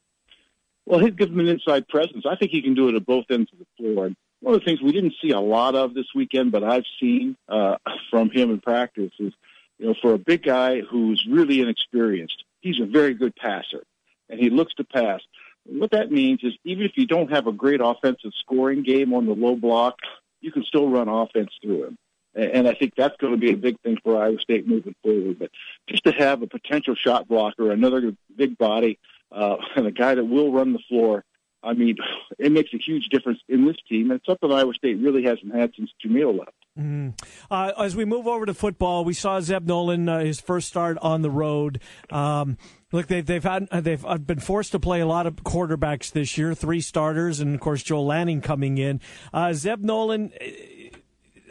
[0.85, 2.25] Well, he'd give him an inside presence.
[2.29, 4.07] I think he can do it at both ends of the floor.
[4.07, 6.83] And one of the things we didn't see a lot of this weekend, but I've
[6.99, 7.77] seen uh,
[8.11, 9.33] from him in practice is,
[9.77, 13.83] you know, for a big guy who's really inexperienced, he's a very good passer,
[14.29, 15.21] and he looks to pass.
[15.65, 19.25] What that means is even if you don't have a great offensive scoring game on
[19.25, 19.95] the low block,
[20.41, 21.97] you can still run offense through him.
[22.35, 25.37] And I think that's going to be a big thing for Iowa State moving forward.
[25.37, 25.51] But
[25.87, 28.97] just to have a potential shot blocker, another big body,
[29.31, 31.23] uh, and a guy that will run the floor,
[31.61, 31.97] I mean,
[32.39, 34.09] it makes a huge difference in this team.
[34.09, 36.51] And it's something Iowa State really hasn't had since Jameel left.
[36.77, 37.13] Mm.
[37.51, 40.97] Uh, as we move over to football, we saw Zeb Noland uh, his first start
[41.03, 41.79] on the road.
[42.09, 42.57] Um,
[42.91, 46.11] look, they've they've had uh, they've uh, been forced to play a lot of quarterbacks
[46.11, 49.01] this year, three starters, and of course Joel Lanning coming in.
[49.31, 50.33] Uh, Zeb Noland.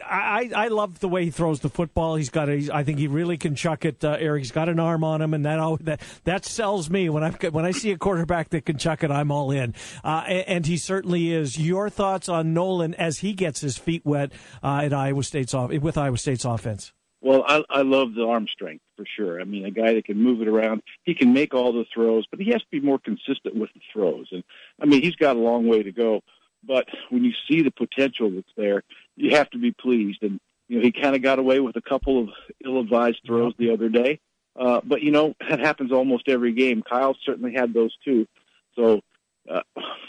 [0.09, 2.15] I, I love the way he throws the football.
[2.15, 4.41] He's got a, I think he really can chuck it, uh, Eric.
[4.43, 7.31] He's got an arm on him, and that al- that that sells me when I
[7.31, 9.11] when I see a quarterback that can chuck it.
[9.11, 11.57] I'm all in, uh, and, and he certainly is.
[11.57, 14.31] Your thoughts on Noland as he gets his feet wet
[14.63, 16.93] uh, at Iowa State's off with Iowa State's offense?
[17.21, 19.39] Well, I, I love the arm strength for sure.
[19.39, 20.81] I mean, a guy that can move it around.
[21.03, 23.79] He can make all the throws, but he has to be more consistent with the
[23.93, 24.27] throws.
[24.31, 24.43] And
[24.81, 26.21] I mean, he's got a long way to go.
[26.65, 28.83] But when you see the potential that's there,
[29.15, 30.23] you have to be pleased.
[30.23, 32.29] And you know, he kind of got away with a couple of
[32.65, 34.19] ill-advised throws the other day.
[34.55, 36.83] Uh, but you know, that happens almost every game.
[36.83, 38.27] Kyle certainly had those too.
[38.75, 39.01] So,
[39.49, 39.61] uh,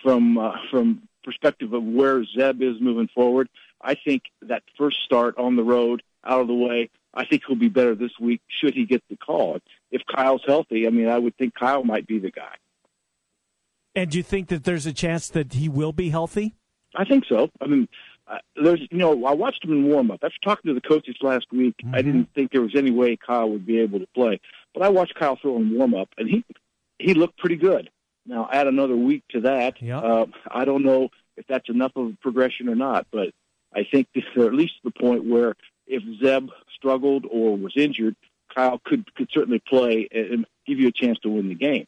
[0.03, 3.49] from uh, from perspective of where Zeb is moving forward,
[3.81, 7.57] I think that first start on the road, out of the way, I think he'll
[7.57, 9.59] be better this week should he get the call.
[9.91, 12.55] If Kyle's healthy, I mean, I would think Kyle might be the guy.
[13.95, 16.55] And do you think that there's a chance that he will be healthy?
[16.97, 17.51] I think so.
[17.61, 17.89] I mean,
[18.27, 20.21] uh, there's you know, I watched him in warm up.
[20.23, 23.51] After talking to the coaches last week, I didn't think there was any way Kyle
[23.51, 24.41] would be able to play.
[24.73, 26.45] But I watched Kyle throw in warm up, and he
[26.99, 27.91] he looked pretty good.
[28.27, 29.83] Now add another week to that.
[29.83, 29.99] Yeah.
[29.99, 33.31] Uh, I don't know if that's enough of a progression or not, but
[33.75, 35.55] I think they're at least to the point where
[35.87, 38.17] if Zeb struggled or was injured,
[38.55, 41.87] Kyle could could certainly play and and give you a chance to win the game.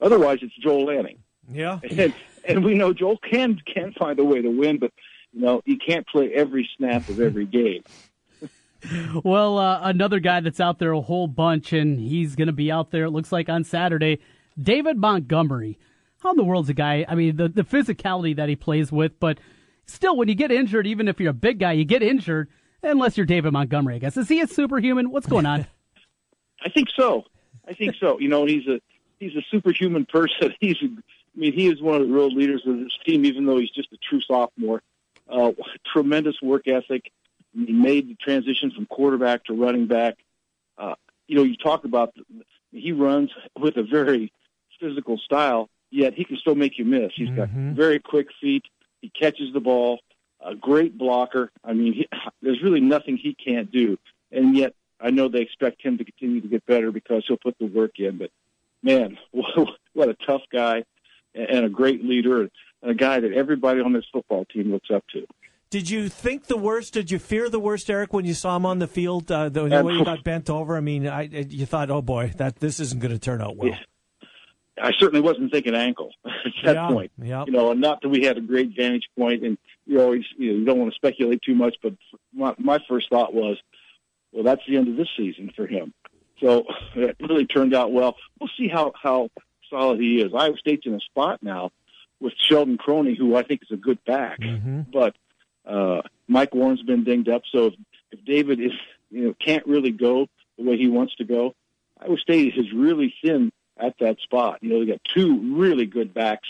[0.00, 1.18] Otherwise, it's Joel Lanning.
[1.48, 1.78] Yeah.
[1.88, 2.12] And,
[2.46, 4.92] and we know Joel can can find a way to win, but
[5.32, 7.82] you know he can't play every snap of every game.
[9.24, 12.70] Well, uh, another guy that's out there a whole bunch, and he's going to be
[12.70, 14.20] out there, it looks like, on Saturday.
[14.60, 15.78] David Montgomery.
[16.22, 17.04] How in the world's a guy?
[17.08, 19.38] I mean, the, the physicality that he plays with, but
[19.86, 22.48] still, when you get injured, even if you're a big guy, you get injured,
[22.82, 24.16] unless you're David Montgomery, I guess.
[24.16, 25.10] Is he a superhuman?
[25.10, 25.66] What's going on?
[26.64, 27.24] I think so.
[27.66, 28.18] I think so.
[28.18, 28.80] You know, he's a
[29.18, 30.54] he's a superhuman person.
[30.60, 30.88] He's a,
[31.34, 33.70] I mean, he is one of the real leaders of this team, even though he's
[33.70, 34.82] just a true sophomore.
[35.28, 35.52] Uh,
[35.92, 37.10] tremendous work ethic.
[37.52, 40.16] He made the transition from quarterback to running back.
[40.76, 40.94] Uh,
[41.26, 42.14] you know, you talk about
[42.70, 44.32] he runs with a very
[44.80, 47.12] physical style, yet he can still make you miss.
[47.14, 48.64] He's got very quick feet.
[49.00, 50.00] He catches the ball.
[50.44, 51.50] A great blocker.
[51.64, 52.08] I mean, he,
[52.42, 53.98] there's really nothing he can't do.
[54.30, 57.56] And yet, I know they expect him to continue to get better because he'll put
[57.58, 58.18] the work in.
[58.18, 58.30] But
[58.82, 59.16] man,
[59.94, 60.84] what a tough guy
[61.34, 65.04] and a great leader and a guy that everybody on this football team looks up
[65.12, 65.26] to.
[65.70, 66.92] Did you think the worst?
[66.94, 69.30] Did you fear the worst, Eric, when you saw him on the field?
[69.32, 70.76] Uh, the, the way he got bent over.
[70.76, 73.76] I mean, I, you thought, oh boy, that this isn't going to turn out well.
[74.80, 76.32] I certainly wasn't thinking ankle at
[76.64, 77.12] that Yeah, point.
[77.20, 77.44] yeah.
[77.46, 80.52] You know, and not that we had a great vantage point, and you always you
[80.52, 81.76] know you don't want to speculate too much.
[81.82, 81.94] But
[82.32, 83.56] my, my first thought was,
[84.32, 85.92] well, that's the end of this season for him.
[86.40, 88.16] So it really turned out well.
[88.40, 89.28] We'll see how how
[89.74, 90.32] solid he is.
[90.34, 91.70] Iowa State's in a spot now
[92.20, 94.82] with Sheldon Croney, who I think is a good back, Mm-hmm.
[94.92, 95.14] but
[95.66, 97.42] uh, Mike Warren's been dinged up.
[97.50, 97.74] So if,
[98.12, 98.72] if David is
[99.10, 101.54] you know can't really go the way he wants to go,
[102.00, 104.58] Iowa State is really thin at that spot.
[104.62, 106.48] You know, they got two really good backs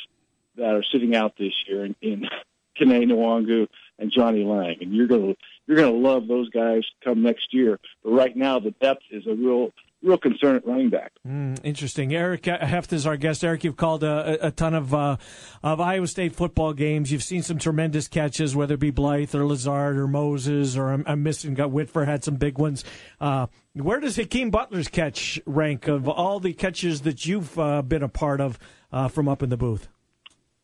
[0.57, 2.29] that are sitting out this year in, in
[2.79, 3.67] Kene Nwangwu
[3.99, 5.35] and Johnnie Lang, and you're gonna
[5.67, 7.79] you're gonna love those guys come next year.
[8.03, 9.71] But right now, the depth is a real
[10.05, 11.13] real concern at running back.
[11.27, 12.15] Mm, interesting.
[12.15, 13.43] Eric Heft is our guest.
[13.43, 15.17] Eric, you've called a, a ton of uh,
[15.63, 17.11] of Iowa State football games.
[17.11, 21.05] You've seen some tremendous catches, whether it be Blythe or Lazard or Moses, or I'm,
[21.07, 21.55] I'm missing.
[21.55, 22.85] Got Whitford had some big ones.
[23.21, 28.03] Uh, where does Hakeem Butler's catch rank of all the catches that you've uh, been
[28.03, 28.59] a part of
[28.93, 29.89] uh, from up in the booth?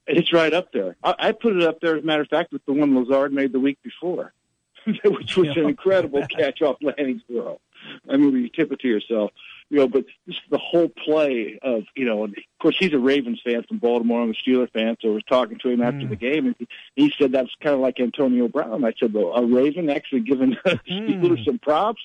[0.07, 0.97] It's right up there.
[1.03, 3.33] I, I put it up there, as a matter of fact, with the one Lazard
[3.33, 4.33] made the week before,
[5.05, 7.61] which was an incredible catch off Lanning's throw.
[8.09, 9.31] I mean, you tip it to yourself,
[9.69, 9.89] you know.
[9.89, 13.63] But just the whole play of, you know, and of course he's a Ravens fan
[13.69, 14.23] from Baltimore.
[14.23, 16.69] I'm a Steeler fan, so I was talking to him after the game, and he,
[16.95, 18.85] he said that's kind of like Antonio Brown.
[18.85, 22.03] I said, well, a Raven actually giving Steelers some props.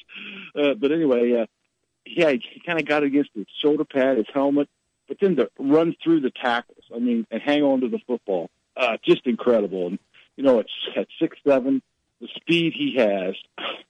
[0.55, 1.45] Uh, but anyway, uh,
[2.05, 4.69] yeah, he kind of got against his shoulder pad, his helmet,
[5.07, 6.83] but then to run through the tackles.
[6.93, 9.87] I mean, and hang on to the football, uh, just incredible.
[9.87, 9.99] And
[10.35, 11.81] you know, it's at six seven,
[12.21, 13.35] the speed he has,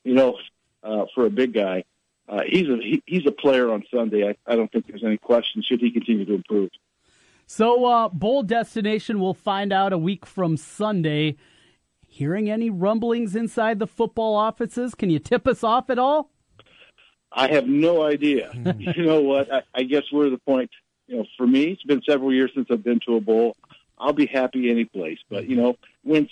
[0.04, 0.38] you know,
[0.86, 1.84] uh, for a big guy,
[2.28, 4.28] uh, he's a he, he's a player on Sunday.
[4.30, 5.62] I, I don't think there's any question.
[5.62, 6.69] Should he continue to improve?
[7.48, 11.38] So, uh, bowl destination, we'll find out a week from Sunday.
[12.08, 14.95] Hearing any rumblings inside the football offices?
[14.95, 16.32] Can you tip us off at all?
[17.32, 18.52] I have no idea.
[18.78, 19.54] you know what?
[19.54, 20.71] I, I guess we're at the point.
[21.08, 23.58] You know, for me, it's been several years since I've been to a bowl.
[23.97, 26.29] I'll be happy any place, but you know, wins.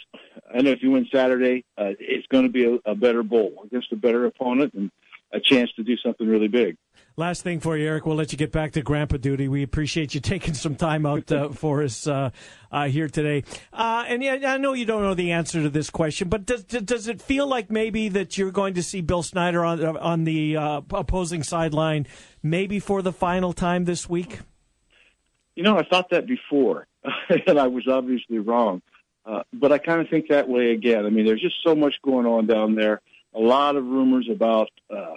[0.54, 3.64] I know if you win Saturday, uh, it's going to be a, a better bowl
[3.66, 4.92] against a better opponent and
[5.34, 6.78] a chance to do something really big.
[7.16, 8.06] Last thing for you, Eric.
[8.06, 9.48] We'll let you get back to grandpa duty.
[9.48, 12.30] We appreciate you taking some time out uh, for us uh,
[12.72, 13.44] uh, here today.
[13.72, 16.64] Uh, and yeah, I know you don't know the answer to this question, but does
[16.64, 20.58] does it feel like maybe that you're going to see Bill Snyder on on the
[20.58, 22.08] uh, opposing sideline,
[22.42, 24.40] maybe for the final time this week?
[25.56, 26.88] You know, I thought that before,
[27.48, 28.82] and I was obviously wrong.
[29.26, 31.06] Uh, but I kind of think that way again.
[31.06, 33.02] I mean, there's just so much going on down there.
[33.34, 35.16] A lot of rumors about uh,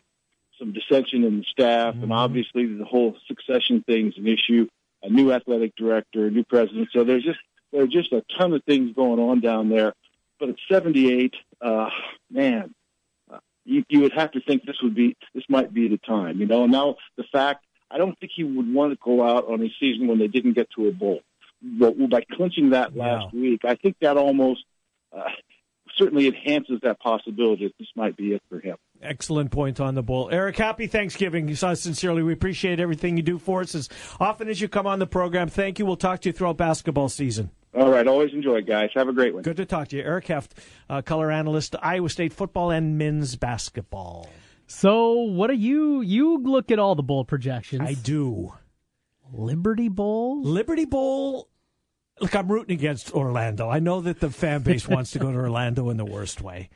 [0.59, 4.68] some dissension in the staff, and obviously the whole succession thing is an issue.
[5.03, 6.88] A new athletic director, a new president.
[6.92, 7.38] So there's just
[7.72, 9.92] there's just a ton of things going on down there.
[10.38, 11.90] But at 78, uh,
[12.31, 12.75] man,
[13.31, 16.40] uh, you, you would have to think this would be this might be the time.
[16.40, 19.49] You know, and now the fact I don't think he would want to go out
[19.49, 21.20] on a season when they didn't get to a bowl.
[21.79, 24.64] But by clinching that last week, I think that almost
[25.12, 25.24] uh,
[25.96, 28.76] certainly enhances that possibility that this might be it for him.
[29.02, 30.29] Excellent point on the bull.
[30.31, 31.55] Eric, happy Thanksgiving.
[31.55, 33.88] So sincerely, we appreciate everything you do for us as
[34.20, 35.48] often as you come on the program.
[35.48, 35.87] Thank you.
[35.87, 37.50] We'll talk to you throughout basketball season.
[37.74, 38.07] All right.
[38.07, 38.90] Always enjoy it, guys.
[38.94, 39.42] Have a great one.
[39.42, 40.02] Good to talk to you.
[40.02, 40.55] Eric Heft,
[40.88, 44.29] uh, color analyst, Iowa State football and men's basketball.
[44.66, 46.00] So, what are you?
[46.00, 47.83] You look at all the bowl projections.
[47.83, 48.52] I do.
[49.33, 50.42] Liberty Bowl?
[50.42, 51.48] Liberty Bowl.
[52.20, 53.68] Look, I'm rooting against Orlando.
[53.68, 56.70] I know that the fan base wants to go to Orlando in the worst way.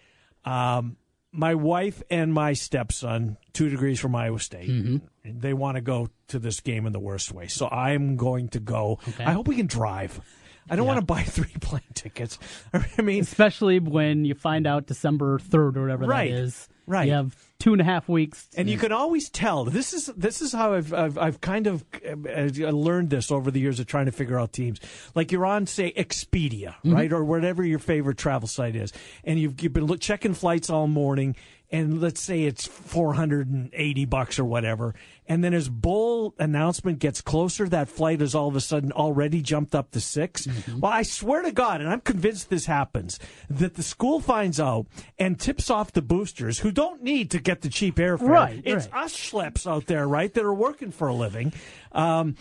[0.45, 0.97] Um,
[1.33, 5.39] my wife and my stepson, two degrees from Iowa State, Mm-hmm.
[5.41, 7.47] they want to go to this game in the worst way.
[7.47, 8.99] So I'm going to go.
[9.19, 10.21] I hope we can drive.
[10.69, 10.95] I don't Yeah.
[10.95, 12.39] want to buy three plane tickets.
[12.99, 16.31] I mean, Especially when you find out December 3rd or whatever Right.
[16.33, 16.69] that is.
[16.87, 17.07] Right.
[17.09, 18.49] You have two and a half weeks.
[18.57, 19.65] and you can always tell.
[19.65, 23.61] This is this is how I've I've, I've kind of uh, learned this over the
[23.61, 24.81] years of trying to figure out teams.
[25.15, 28.93] Like you're on, say, Expedia, right, or whatever your favorite travel site is,
[29.23, 31.37] and you've you've been checking flights all morning,
[31.73, 34.95] and let's say it's four hundred and eighty bucks or whatever,
[35.27, 39.41] and then as bull announcement gets closer, that flight is all of a sudden already
[39.43, 40.49] jumped up to 6
[40.81, 44.87] Well, I swear to God, and I'm convinced this happens, that the school finds out
[45.19, 48.29] and tips off the boosters who don't need to get the cheap airfare.
[48.29, 49.05] Right, It's right.
[49.05, 51.53] us schleps out there, right, that are working for a living.
[51.93, 52.35] Um,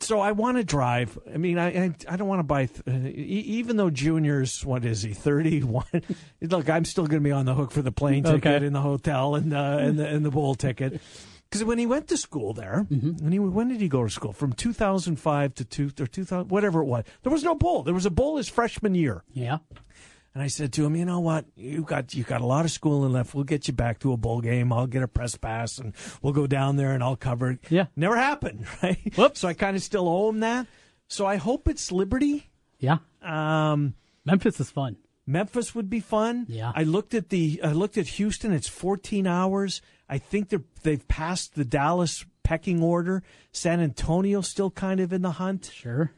[0.00, 1.18] so I want to drive.
[1.32, 2.66] I mean, I I, I don't want to buy.
[2.66, 5.84] Th- uh, even though Junior's what is he thirty one?
[6.40, 8.66] Look, I'm still going to be on the hook for the plane ticket Okay.
[8.66, 11.00] and the hotel and uh, and the and the bowl ticket.
[11.48, 13.22] Because when he went to school there, Mm-hmm.
[13.24, 14.32] when he when did he go to school?
[14.32, 17.04] From 2005 to two or 2000, whatever it was.
[17.22, 17.82] There was no bowl.
[17.84, 19.22] There was a bowl his freshman year.
[19.32, 19.58] Yeah.
[20.36, 21.46] And I said to him, you know what?
[21.56, 23.34] You got you got a lot of schooling left.
[23.34, 24.70] We'll get you back to a bowl game.
[24.70, 27.60] I'll get a press pass and we'll go down there and I'll cover it.
[27.70, 27.86] Yeah.
[27.96, 28.98] Never happened, right?
[29.16, 29.40] Whoops.
[29.40, 30.66] So I kind of still owe him that.
[31.08, 32.50] So I hope it's Liberty.
[32.78, 32.98] Yeah.
[33.22, 33.94] Um,
[34.26, 34.98] Memphis is fun.
[35.26, 36.44] Memphis would be fun.
[36.50, 36.70] Yeah.
[36.76, 38.52] I looked at the I looked at Houston.
[38.52, 39.80] It's 14 hours.
[40.06, 43.22] I think they're they've passed the Dallas pecking order.
[43.52, 45.70] San Antonio still kind of in the hunt.
[45.74, 46.12] Sure.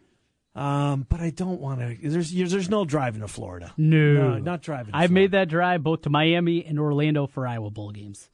[0.58, 1.96] Um, but I don't want to.
[2.10, 3.72] There's there's no driving to Florida.
[3.76, 4.92] No, not driving.
[4.92, 5.14] to I've Florida.
[5.14, 8.28] made that drive both to Miami and Orlando for Iowa bowl games.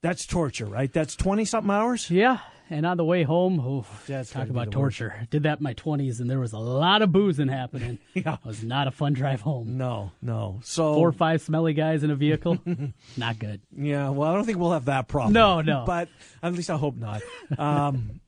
[0.00, 0.92] That's torture, right?
[0.92, 2.10] That's 20 something hours.
[2.10, 4.98] Yeah, and on the way home, oh, That's talk about the worst.
[4.98, 5.26] torture.
[5.30, 7.98] Did that in my twenties, and there was a lot of boozing happening.
[8.14, 8.34] Yeah.
[8.34, 9.76] it was not a fun drive home.
[9.76, 10.60] No, no.
[10.62, 12.58] So Four or five smelly guys in a vehicle,
[13.16, 13.62] not good.
[13.76, 15.32] Yeah, well, I don't think we'll have that problem.
[15.32, 15.84] No, no.
[15.86, 16.08] But
[16.42, 17.22] at least I hope not.
[17.58, 18.20] Um,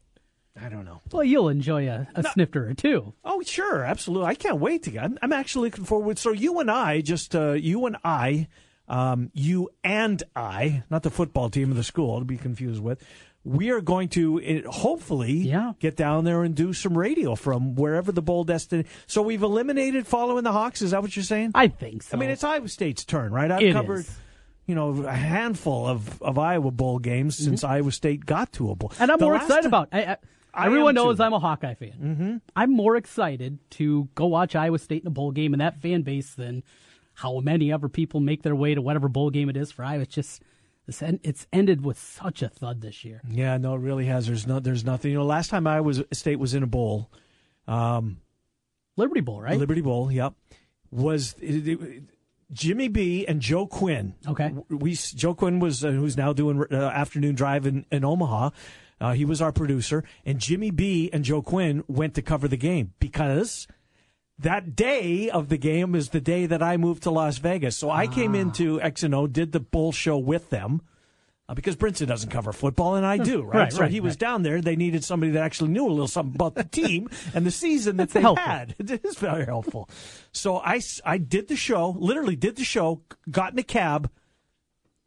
[0.60, 1.00] I don't know.
[1.12, 3.12] Well, you'll enjoy a, a snifter or two.
[3.24, 4.26] Oh, sure, absolutely.
[4.28, 5.04] I can't wait to get.
[5.04, 6.18] I'm, I'm actually looking forward.
[6.18, 8.48] So you and I, just uh, you and I,
[8.88, 13.04] um, you and I, not the football team of the school to be confused with.
[13.44, 15.72] We are going to uh, hopefully Yeah.
[15.78, 18.86] get down there and do some radio from wherever the bowl destiny.
[19.06, 20.82] So we've eliminated following the Hawks.
[20.82, 21.52] Is that what you're saying?
[21.54, 22.16] I think so.
[22.16, 23.50] I mean, it's Iowa State's turn, right?
[23.50, 24.18] I've It covered, is.
[24.66, 28.74] you know, a handful of, of Iowa bowl games since Iowa State got to a
[28.74, 28.88] bowl.
[28.88, 29.02] Mm-hmm.
[29.02, 29.88] and I'm The more excited time- about.
[29.92, 30.16] I, I,
[30.56, 31.22] I everyone knows too.
[31.22, 31.92] I'm a Hawkeye fan.
[32.02, 32.36] Mm-hmm.
[32.56, 36.02] I'm more excited to go watch Iowa State in a bowl game and that fan
[36.02, 36.62] base than
[37.14, 40.02] how many other people make their way to whatever bowl game it is for Iowa.
[40.02, 40.42] It's just
[40.88, 43.20] It's ended with such a thud this year.
[43.28, 44.26] Yeah, no, it really has.
[44.26, 45.12] There's no, there's nothing.
[45.12, 47.10] You know, last time Iowa State was in a bowl,
[47.66, 48.18] um,
[48.96, 49.58] Liberty Bowl, right?
[49.58, 50.34] Liberty Bowl, yep,
[50.90, 52.02] was it, it-
[52.52, 54.14] Jimmy B and Joe Quinn.
[54.26, 54.54] Okay.
[54.68, 58.50] we Joe Quinn was uh, who's now doing uh, afternoon drive in, in Omaha.
[59.00, 62.56] Uh, he was our producer, and Jimmy B and Joe Quinn went to cover the
[62.56, 63.66] game because
[64.38, 67.76] that day of the game is the day that I moved to Las Vegas.
[67.76, 70.82] So I came into X and O, did the bull show with them.
[71.48, 73.54] Uh, because Brinson doesn't cover football, and I do, right?
[73.54, 74.18] Right, so right, he was right.
[74.18, 74.60] down there.
[74.60, 77.98] They needed somebody that actually knew a little something about the team and the season
[77.98, 78.44] that they helpful.
[78.44, 78.74] had.
[78.80, 79.88] It is very helpful.
[80.32, 84.10] So I, I did the show, literally did the show, got in a cab,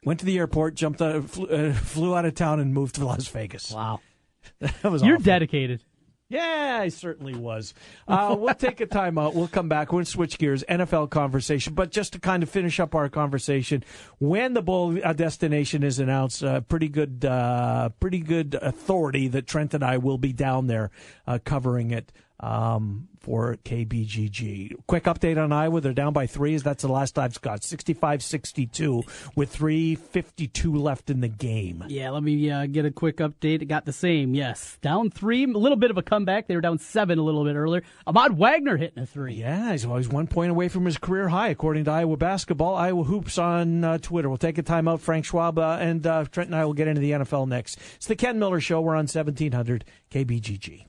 [0.03, 3.05] went to the airport, jumped out, flew, uh, flew out of town, and moved to
[3.05, 3.71] Las Vegas.
[3.71, 3.99] Wow,
[4.59, 5.25] That was you're awful.
[5.25, 5.83] dedicated.
[6.31, 7.73] Yeah, I certainly was.
[8.07, 9.33] Uh, we'll take a time out.
[9.33, 9.91] We'll come back.
[9.91, 10.63] We'll switch gears.
[10.69, 11.73] NFL conversation.
[11.73, 13.83] But just to kind of finish up our conversation,
[14.19, 19.47] when the bowl uh, destination is announced, uh, pretty good, uh, pretty good authority that
[19.47, 20.91] Trent and I will be down there
[21.25, 24.73] uh, covering it um, for KBGG.
[24.87, 25.81] Quick update on Iowa.
[25.81, 26.57] They're down by three.
[26.57, 27.61] That's the last I've got.
[27.61, 31.83] 65-62 with 3.52 left in the game.
[31.89, 33.61] Yeah, let me uh, get a quick update.
[33.61, 34.79] It got the same, yes.
[34.81, 36.47] Down three, a little bit of a comeback.
[36.47, 37.83] They were down seven a little bit earlier.
[38.07, 39.35] Ahmad Wagner hitting a three.
[39.35, 42.73] Yeah, he's always one point away from his career high, according to Iowa basketball.
[42.73, 44.27] Iowa hoops on uh, Twitter.
[44.27, 45.01] We'll take a timeout.
[45.01, 47.77] Frank Schwab uh, and uh, Trent and I will get into the NFL next.
[47.97, 48.81] It's the Ken Miller Show.
[48.81, 50.88] We're on 1700 KBGG.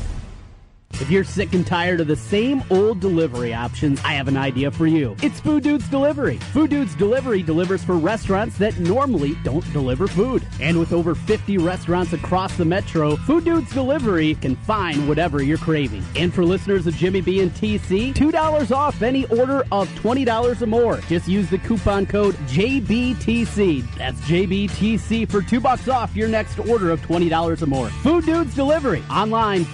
[0.95, 4.69] If you're sick and tired of the same old delivery options, I have an idea
[4.71, 5.15] for you.
[5.23, 6.37] It's Food Dudes Delivery.
[6.37, 10.45] Food Dudes Delivery delivers for restaurants that normally don't deliver food.
[10.59, 15.57] And with over 50 restaurants across the metro, Food Dudes Delivery can find whatever you're
[15.57, 16.03] craving.
[16.15, 20.65] And for listeners of Jimmy B and TC, $2 off any order of $20 or
[20.67, 20.97] more.
[21.07, 23.95] Just use the coupon code JBTC.
[23.95, 27.89] That's JBTC for 2 bucks off your next order of $20 or more.
[27.89, 29.03] Food Dudes Delivery.
[29.09, 29.65] Online,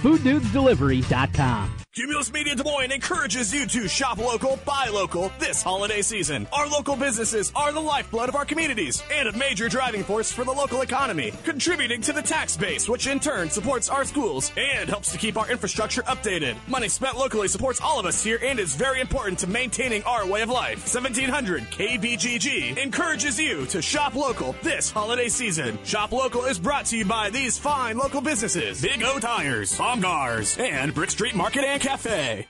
[1.07, 1.86] fooddudesdelivery.com.
[1.97, 6.47] Cumulus Media Des Moines encourages you to shop local, buy local this holiday season.
[6.53, 10.45] Our local businesses are the lifeblood of our communities and a major driving force for
[10.45, 14.87] the local economy, contributing to the tax base, which in turn supports our schools and
[14.87, 16.55] helps to keep our infrastructure updated.
[16.67, 20.23] Money spent locally supports all of us here and is very important to maintaining our
[20.27, 20.93] way of life.
[20.93, 25.79] 1700 KBGG encourages you to shop local this holiday season.
[25.83, 30.59] Shop local is brought to you by these fine local businesses Big O Tires, Bomgaars,
[30.59, 32.45] and Brick Street Market and Cafe.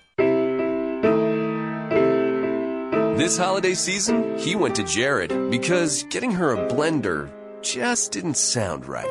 [3.18, 7.30] This holiday season, he went to Jared because getting her a blender
[7.62, 9.08] just didn't sound right.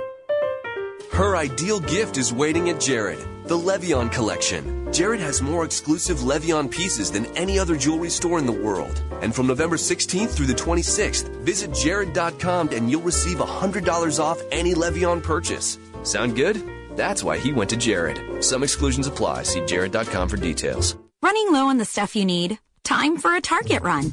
[1.13, 4.93] Her ideal gift is waiting at Jared, the Le Vian collection.
[4.93, 9.01] Jared has more exclusive Le Vian pieces than any other jewelry store in the world.
[9.23, 14.75] And from November 16th through the 26th, visit jared.com and you'll receive $100 off any
[14.75, 15.79] Le Vian purchase.
[16.03, 16.76] Sound good?
[16.97, 18.43] That's why he went to Jared.
[18.43, 19.45] Some exclusions apply.
[19.45, 20.97] See jared.com for details.
[21.23, 22.59] Running low on the stuff you need?
[22.85, 24.13] Time for a Target run.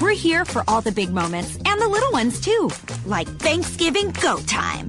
[0.00, 2.70] We're here for all the big moments and the little ones too,
[3.06, 4.86] like Thanksgiving Go Time.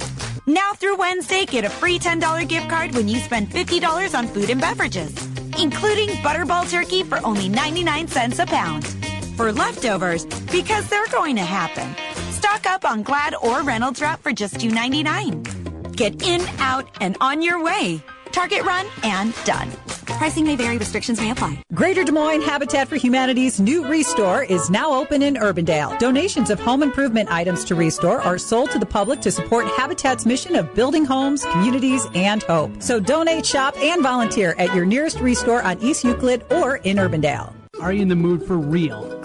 [0.47, 4.49] Now through Wednesday, get a free $10 gift card when you spend $50 on food
[4.49, 5.13] and beverages,
[5.59, 8.87] including Butterball Turkey for only 99 cents a pound.
[9.35, 11.93] For leftovers, because they're going to happen.
[12.31, 15.64] Stock up on Glad or Reynolds Wrap for just $2.99.
[15.95, 18.03] Get in, out, and on your way.
[18.33, 19.71] Target run and done.
[20.05, 21.63] Pricing may vary, restrictions may apply.
[21.73, 25.97] Greater Des Moines Habitat for Humanity's new Restore is now open in Urbandale.
[25.97, 30.25] Donations of home improvement items to Restore are sold to the public to support Habitat's
[30.25, 32.81] mission of building homes, communities, and hope.
[32.81, 37.53] So donate, shop, and volunteer at your nearest Restore on East Euclid or in Urbandale.
[37.81, 39.03] Are you in the mood for real,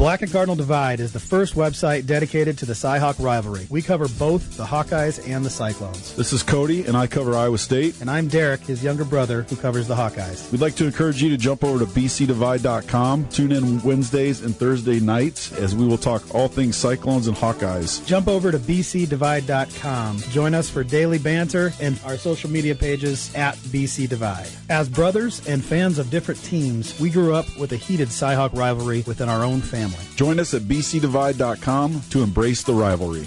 [0.00, 3.66] Black and Cardinal Divide is the first website dedicated to the Cyhawk rivalry.
[3.68, 6.16] We cover both the Hawkeyes and the Cyclones.
[6.16, 8.00] This is Cody, and I cover Iowa State.
[8.00, 10.50] And I'm Derek, his younger brother, who covers the Hawkeyes.
[10.50, 13.28] We'd like to encourage you to jump over to bcdivide.com.
[13.28, 18.02] Tune in Wednesdays and Thursday nights as we will talk all things Cyclones and Hawkeyes.
[18.06, 20.18] Jump over to bcdivide.com.
[20.30, 24.48] Join us for daily banter and our social media pages at BC Divide.
[24.70, 29.04] As brothers and fans of different teams, we grew up with a heated Cyhawk rivalry
[29.06, 29.89] within our own family.
[30.16, 33.26] Join us at bcdivide.com to embrace the rivalry.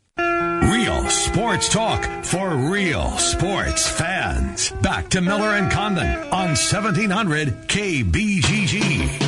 [0.61, 4.71] Real sports talk for real sports fans.
[4.81, 9.27] Back to Miller and Condon on 1700 KBGG.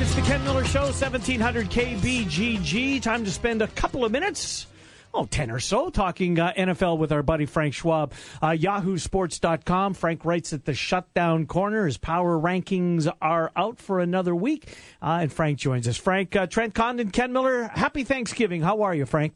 [0.00, 3.02] It's the Ken Miller Show, 1700 KBGG.
[3.02, 4.66] Time to spend a couple of minutes
[5.14, 8.12] oh, 10 or so, talking uh, NFL with our buddy Frank Schwab.
[8.40, 9.94] Uh, YahooSports.com.
[9.94, 11.86] Frank writes at the shutdown corner.
[11.86, 14.68] His power rankings are out for another week.
[15.02, 15.96] Uh, and Frank joins us.
[15.96, 18.62] Frank, uh, Trent Condon, Ken Miller, happy Thanksgiving.
[18.62, 19.34] How are you, Frank?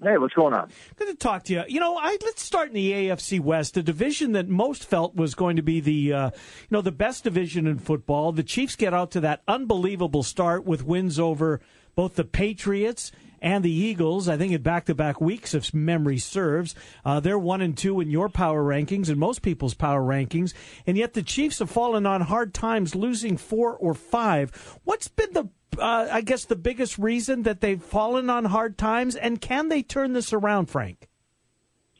[0.00, 0.70] Hey, what's going on?
[0.94, 1.64] Good to talk to you.
[1.66, 5.34] You know, I, let's start in the AFC West, a division that most felt was
[5.34, 8.30] going to be the, uh, you know, the best division in football.
[8.30, 11.60] The Chiefs get out to that unbelievable start with wins over
[11.96, 13.10] both the Patriots
[13.40, 14.28] and the Eagles.
[14.28, 16.74] I think in back-to-back weeks, if memory serves,
[17.04, 20.54] uh, they're one and two in your power rankings and most people's power rankings,
[20.86, 24.78] and yet the Chiefs have fallen on hard times, losing four or five.
[24.84, 29.14] What's been the uh, I guess the biggest reason that they've fallen on hard times,
[29.14, 31.08] and can they turn this around, Frank?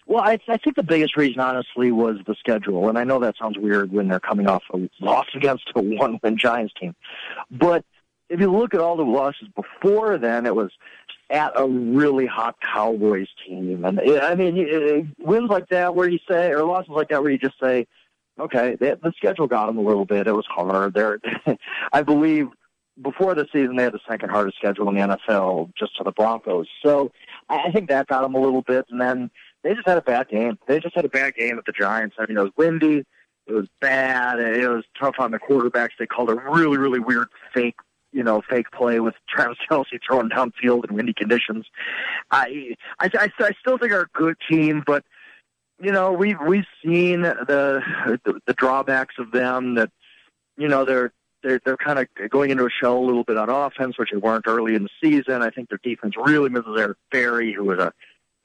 [0.07, 2.89] Well, I, I think the biggest reason, honestly, was the schedule.
[2.89, 6.39] And I know that sounds weird when they're coming off a loss against a one-win
[6.39, 6.95] Giants team,
[7.51, 7.84] but
[8.28, 10.70] if you look at all the losses before then, it was
[11.31, 13.85] at a really hot Cowboys team.
[13.85, 17.39] And I mean, wins like that where you say, or losses like that where you
[17.39, 17.87] just say,
[18.39, 20.26] okay, they, the schedule got them a little bit.
[20.26, 20.95] It was hard.
[20.95, 21.20] There,
[21.93, 22.49] I believe
[23.03, 26.12] before the season they had the second hardest schedule in the NFL, just to the
[26.12, 26.66] Broncos.
[26.83, 27.12] So
[27.49, 28.87] I think that got them a little bit.
[28.91, 29.31] And then
[29.62, 30.59] they just had a bad game.
[30.66, 32.16] They just had a bad game at the Giants.
[32.18, 33.05] I mean, it was windy.
[33.47, 34.39] It was bad.
[34.39, 35.91] It was tough on the quarterbacks.
[35.99, 37.76] They called a really, really weird fake
[38.12, 41.66] you know, fake play with Travis Kelce throwing downfield in windy conditions.
[42.30, 45.04] I, I, I, I still think are a good team, but
[45.80, 47.80] you know, we've we've seen the,
[48.24, 49.76] the the drawbacks of them.
[49.76, 49.90] That
[50.56, 53.48] you know they're they're they're kind of going into a shell a little bit on
[53.48, 55.42] offense, which they weren't early in the season.
[55.42, 57.92] I think their defense really misses Eric Berry, who was a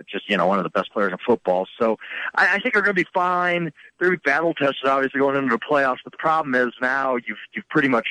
[0.10, 1.68] just you know one of the best players in football.
[1.80, 1.98] So
[2.36, 3.72] I, I think they're going to be fine.
[4.00, 6.00] They're battle tested, obviously going into the playoffs.
[6.04, 8.08] But the problem is now you've you've pretty much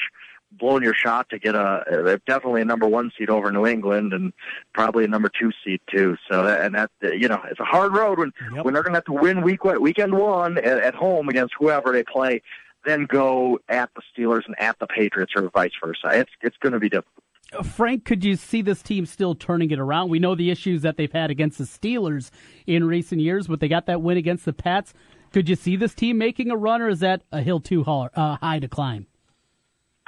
[0.59, 4.12] blown your shot to get a, a definitely a number one seed over New England
[4.12, 4.32] and
[4.72, 6.16] probably a number two seed too.
[6.30, 8.64] So and that you know it's a hard road when yep.
[8.64, 11.92] when they're going to have to win week weekend one at, at home against whoever
[11.92, 12.42] they play,
[12.84, 16.18] then go at the Steelers and at the Patriots or vice versa.
[16.18, 17.24] It's it's going to be difficult.
[17.62, 20.09] Frank, could you see this team still turning it around?
[20.09, 22.30] We know the issues that they've had against the Steelers
[22.66, 24.94] in recent years, but they got that win against the Pats.
[25.32, 28.36] Could you see this team making a run, or is that a hill too uh,
[28.36, 29.07] high to climb?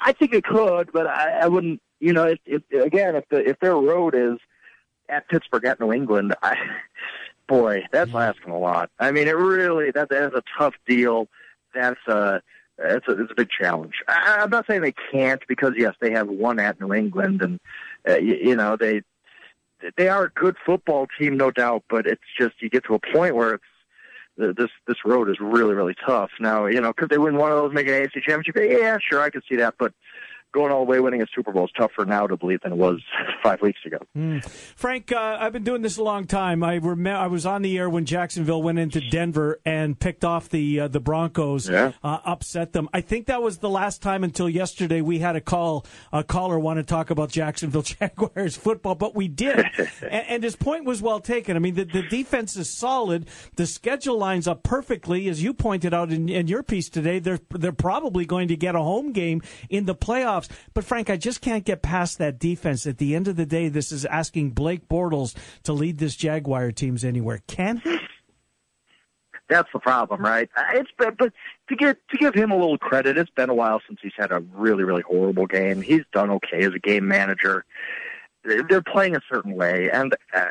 [0.05, 1.81] I think it could, but I, I wouldn't.
[1.99, 4.39] You know, if, if again, if the if their road is
[5.09, 6.57] at Pittsburgh, at New England, I,
[7.49, 8.91] boy, that's asking a lot.
[8.99, 11.29] I mean, it really that that is a tough deal.
[11.75, 12.43] That's a
[12.79, 13.95] it's a it's a big challenge.
[14.07, 17.59] I, I'm not saying they can't because yes, they have one at New England, and
[18.07, 19.03] uh, you, you know they
[19.97, 21.85] they are a good football team, no doubt.
[21.89, 23.65] But it's just you get to a point where it's
[24.37, 26.31] this this road is really really tough.
[26.41, 28.57] Now you know could they win one of those, make an AFC championship?
[28.57, 29.93] Yeah, sure, I could see that, but
[30.55, 32.79] going all the way winning a Super Bowl is tougher now to believe than it
[32.79, 33.03] was
[33.43, 33.99] five weeks ago.
[34.17, 34.43] Mm.
[34.77, 36.63] Frank, uh, I've been doing this a long time.
[36.63, 40.49] I rem- I was on the air when Jacksonville went into Denver and picked off
[40.49, 41.93] the uh, the Broncos, yeah.
[42.03, 42.89] uh, upset them.
[42.95, 46.59] I think that was the last time until yesterday we had a call a caller
[46.59, 49.59] want to talk about Jacksonville Jaguars football, but we did,
[50.03, 51.57] and, and, his point was well taken.
[51.57, 53.27] I mean, the, the defense is solid.
[53.57, 57.19] The schedule lines up perfectly, as you pointed out in, in your piece today.
[57.19, 60.71] They're they're probably going to get a home game in the playoffs playoffs.
[60.73, 62.87] But Frank, I just can't get past that defense.
[62.87, 65.35] At the end of the day, this is asking Blake Bortles
[65.65, 67.43] to lead this Jaguar teams anywhere.
[67.47, 67.99] Can he?
[69.49, 70.49] That's the problem, right?
[70.57, 71.33] Uh, it's but, but
[71.69, 74.33] to get to give him a little credit, it's been a while since he's had
[74.33, 75.83] a really really horrible game.
[75.83, 77.65] He's done okay as a game manager.
[78.43, 80.47] They're playing a certain way, and uh,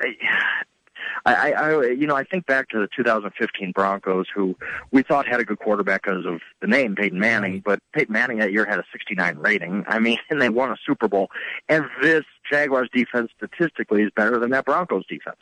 [1.26, 4.56] I, I, you know, I think back to the 2015 Broncos, who
[4.92, 8.40] we thought had a good quarterback because of the name Peyton Manning, but Peyton Manning
[8.40, 9.86] that year had a 69 rating.
[9.88, 11.30] I mean, and they won a Super Bowl.
[11.70, 15.40] And this Jaguars defense statistically is better than that Broncos defense.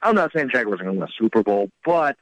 [0.00, 2.16] I'm not saying Jaguars are going to win a Super Bowl, but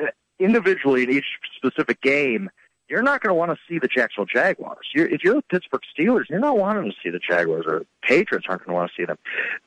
[0.00, 0.06] uh,
[0.38, 1.26] individually in each
[1.56, 2.48] specific game,
[2.88, 4.86] you're not going to want to see the Jacksonville Jaguars.
[4.94, 8.46] You're, if you're the Pittsburgh Steelers, you're not wanting to see the Jaguars, or Patriots
[8.48, 9.18] aren't going to want to see them,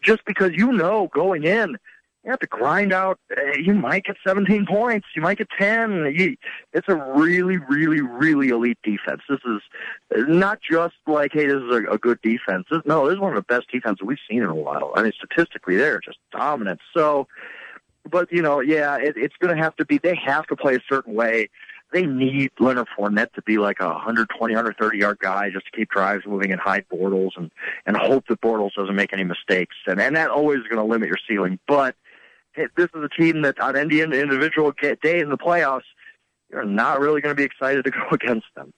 [0.02, 1.78] just because you know going in
[2.24, 3.20] you have to grind out.
[3.36, 5.08] Uh, you might get 17 points.
[5.16, 6.14] You might get 10.
[6.16, 6.38] You,
[6.72, 9.22] it's a really, really, really elite defense.
[9.28, 9.62] This is
[10.30, 12.66] not just like, hey, this is a, good defense.
[12.86, 14.94] No, this is one of the best defenses we've seen in a while.
[14.96, 16.80] I mean, statistically, they're just dominant.
[16.96, 17.28] So,
[18.10, 19.98] but you know, yeah, it, it's going to have to be.
[19.98, 21.50] They have to play a certain way.
[21.92, 25.90] They need Leonard Fournette to be like a 120, 130 yard guy just to keep
[25.90, 27.52] drives moving and hide Bortles and
[27.86, 29.76] and hope that Bortles doesn't make any mistakes.
[29.88, 31.96] And and that always is going to limit your ceiling, but
[32.56, 35.82] this is a team that on any individual day in the playoffs,
[36.50, 38.74] you're not really going to be excited to go against them.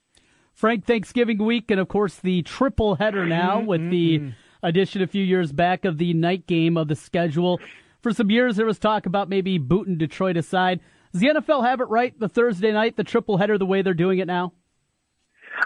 [0.53, 4.31] Frank, Thanksgiving week, and of course the triple header now Mm-hmm, with the
[4.63, 7.59] addition a few years back of the night game of the schedule.
[8.01, 10.79] For some years, there was talk about maybe booting Detroit aside.
[11.11, 13.93] Does the NFL have it right, the Thursday night, the triple header, the way they're
[13.93, 14.53] doing it now?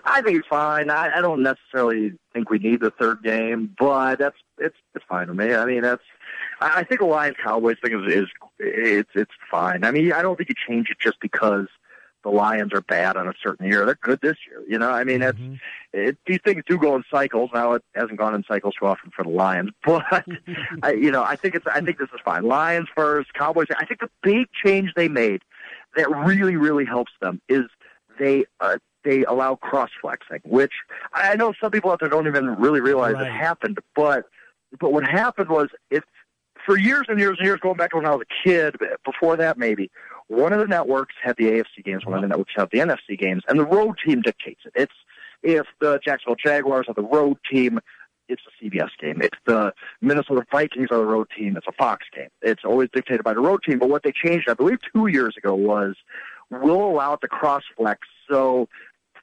[0.06, 0.90] I think it's fine.
[0.90, 5.28] I, I don't necessarily think we need the third game, but that's it's it's fine
[5.28, 5.54] with me.
[5.54, 6.04] I mean, that's
[6.62, 8.28] I think the Lions Cowboys thing is, is
[8.60, 9.84] it's it's fine.
[9.84, 11.68] I mean, I don't think you change it just because
[12.24, 13.86] the Lions are bad on a certain year.
[13.86, 14.62] They're good this year.
[14.68, 15.38] You know, I mean, that's
[15.94, 17.50] it, these things do go in cycles.
[17.54, 20.04] Now it hasn't gone in cycles too often for the Lions, but
[20.84, 22.44] I, you know, I think it's I think this is fine.
[22.44, 23.68] Lions first, Cowboys.
[23.78, 25.42] I think the big change they made
[25.96, 27.66] that really really helps them is
[28.20, 30.74] they uh, they allow cross flexing, which
[31.14, 33.28] I know some people out there don't even really realize Right.
[33.28, 34.26] it happened, but
[34.78, 36.04] but what happened was if
[36.66, 39.36] for years and years and years, going back to when I was a kid, before
[39.38, 39.92] that maybe,
[40.28, 43.18] one of the networks had the AFC games, one of the networks had the NFC
[43.18, 44.74] games, and the road team dictates it.
[44.76, 44.94] It's
[45.42, 47.80] if the Jacksonville Jaguars are the road team,
[48.28, 49.22] it's a CBS game.
[49.22, 52.30] If the Minnesota Vikings are the road team, it's a Fox game.
[52.42, 53.80] It's always dictated by the road team.
[53.80, 55.96] But what they changed, I believe, two years ago was
[56.52, 58.68] we'll allow it to cross flex so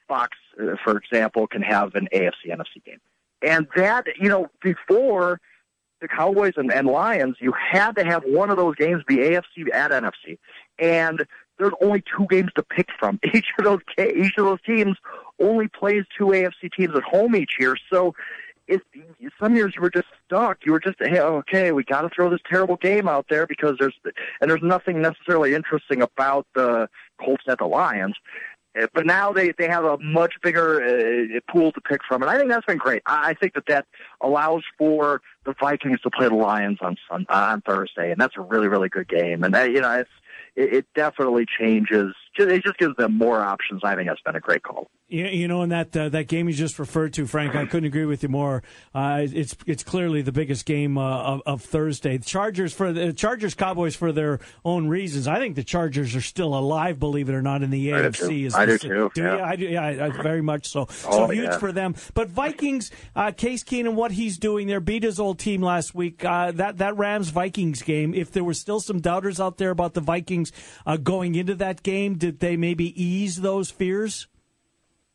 [0.07, 2.99] Fox, uh, for example, can have an AFC NFC game.
[3.41, 5.39] And that, you know, before
[6.01, 9.73] the Cowboys and, and Lions, you had to have one of those games be AFC
[9.73, 10.37] at NFC.
[10.79, 11.25] And
[11.57, 13.19] there's only two games to pick from.
[13.33, 14.97] Each of those each of those teams
[15.39, 17.75] only plays two AFC teams at home each year.
[17.91, 18.13] So
[18.67, 18.81] it,
[19.39, 20.59] some years you were just stuck.
[20.65, 21.71] You were just hey, okay.
[21.71, 23.95] We got to throw this terrible game out there because there's
[24.41, 26.89] and there's nothing necessarily interesting about the
[27.23, 28.15] Colts at the Lions.
[28.79, 32.29] Uh, But now they they have a much bigger uh, pool to pick from, and
[32.31, 33.01] I think that's been great.
[33.05, 33.85] I I think that that
[34.21, 38.37] allows for the Vikings to play the Lions on Sun, uh, on Thursday, and that's
[38.37, 39.43] a really really good game.
[39.43, 40.09] And that, you know, it's
[40.55, 43.81] it, it definitely changes it just gives them more options.
[43.83, 44.87] I think that's been a great call.
[45.09, 47.85] You, you know, in that uh, that game you just referred to, Frank, I couldn't
[47.87, 48.61] agree with you more.
[48.93, 52.17] Uh, it's it's clearly the biggest game uh, of, of Thursday.
[52.17, 55.25] The Chargers for the Chargers Cowboys for their own reasons.
[55.27, 58.45] I think the Chargers are still alive, believe it or not, in the I AFC.
[58.47, 59.45] Is I do too, Do yeah.
[59.45, 60.87] I do, yeah, I- very much so.
[60.89, 61.57] so Oh, huge yeah.
[61.57, 61.95] for them.
[62.13, 66.25] But Vikings, uh, Case Keenum, what he's doing there, beat his old team last week.
[66.25, 68.13] Uh, that that Rams Vikings game.
[68.13, 70.51] If there were still some doubters out there about the Vikings
[70.85, 74.27] uh, going into that game, did they maybe ease those fears?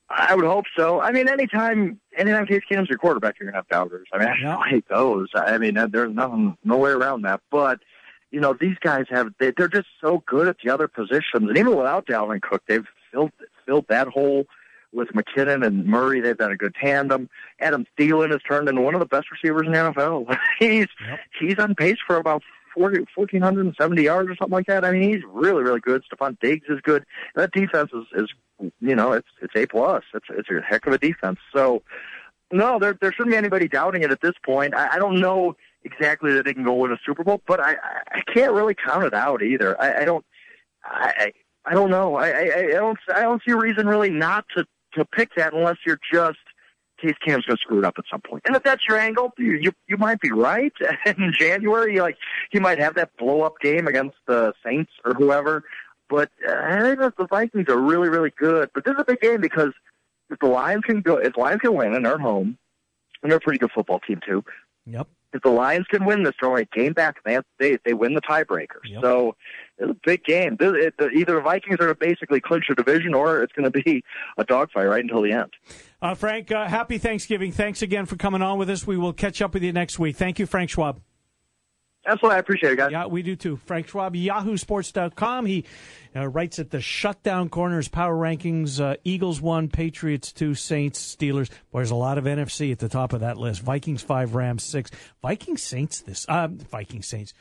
[0.08, 0.98] I would hope so.
[0.98, 4.08] I mean, anytime, anytime Case Keenum's your quarterback, you're gonna have doubters.
[4.14, 5.28] I mean, I hate those.
[5.34, 7.42] I mean, uh, there's nothing, no way around that.
[7.50, 7.80] But
[8.30, 11.58] you know, these guys have, they, they're just so good at the other positions, and
[11.58, 13.32] even without Dalvin Cook, they've filled
[13.66, 14.46] filled that hole
[14.94, 16.20] with McKinnon and Murray.
[16.20, 17.28] They've done a good tandem.
[17.60, 20.34] Adam Thielen has turned into one of the best receivers in the NFL.
[20.58, 20.88] he's
[21.38, 22.42] he's on pace for about
[22.74, 24.84] 40, 1,470 yards or something like that.
[24.84, 26.02] I mean, he's really, really good.
[26.04, 27.04] Stefon Diggs is good.
[27.34, 28.28] That defense is, is
[28.80, 30.04] you know, it's it's a plus.
[30.14, 31.38] It's it's a heck of a defense.
[31.54, 31.82] So,
[32.52, 34.74] no, there there shouldn't be anybody doubting it at this point.
[34.74, 37.76] I, I don't know exactly that they can go win a Super Bowl, but I
[38.12, 39.80] I- can't really count it out either.
[39.80, 40.24] I, I don't
[40.84, 41.32] I I
[41.64, 42.16] I don't know.
[42.16, 44.64] I, I I don't I don't see a reason really not to
[44.94, 46.38] to pick that unless you're just
[47.02, 48.42] Case Keenum's going to screw it up at some point.
[48.46, 50.72] And if that's your angle, you you, you might be right.
[51.06, 52.16] In January, like
[52.50, 55.64] he might have that blow up game against the Saints or whoever.
[56.08, 58.70] But uh, I think that the Vikings are really really good.
[58.74, 59.72] But this is a big game because
[60.30, 62.56] if the Lions can go, if the Lions can win and they're home,
[63.22, 64.44] and they're a pretty good football team too.
[64.86, 65.08] Yep.
[65.32, 67.16] If the Lions can win this, they're only game back.
[67.24, 68.80] They they they win the tiebreaker.
[69.00, 69.34] So
[69.78, 70.56] it's a big game.
[70.58, 73.70] This- it- Either the Vikings are going to basically clinch a division, or it's going
[73.70, 74.04] to be
[74.38, 75.52] a dogfight right until the end.
[76.00, 77.52] Uh, Frank, uh, happy Thanksgiving.
[77.52, 78.86] Thanks again for coming on with us.
[78.86, 80.16] We will catch up with you next week.
[80.16, 81.00] Thank you, Frank Schwab.
[82.04, 82.36] Absolutely.
[82.36, 82.90] I appreciate it, guys.
[82.90, 83.56] Yeah, we do too.
[83.64, 85.46] Frank Schwab, yahoosports.com.
[85.46, 85.64] He
[86.16, 91.48] uh, writes at the Shutdown Corners Power Rankings uh, Eagles 1, Patriots 2, Saints, Steelers.
[91.70, 93.62] Boy, there's a lot of NFC at the top of that list.
[93.62, 94.90] Vikings 5, Rams 6.
[95.22, 96.26] Vikings Saints this.
[96.28, 97.34] Uh, Vikings Saints.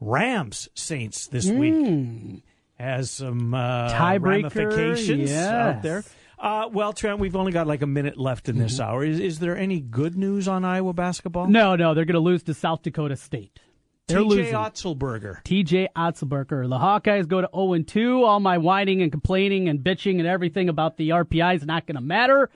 [0.00, 2.42] Rams Saints this week
[2.78, 5.82] has some uh, Tiebreaker, ramifications out yes.
[5.82, 6.04] there.
[6.42, 9.04] Uh, well, Trent, we've only got like a minute left in this hour.
[9.04, 11.46] Is, is there any good news on Iowa basketball?
[11.46, 13.60] No, no, they're going to lose to South Dakota State.
[14.08, 14.54] They're TJ losing.
[14.54, 15.44] Otzelberger.
[15.44, 16.68] TJ Otzelberger.
[16.68, 18.24] The Hawkeyes go to 0 2.
[18.24, 21.94] All my whining and complaining and bitching and everything about the RPI is not going
[21.94, 22.50] to matter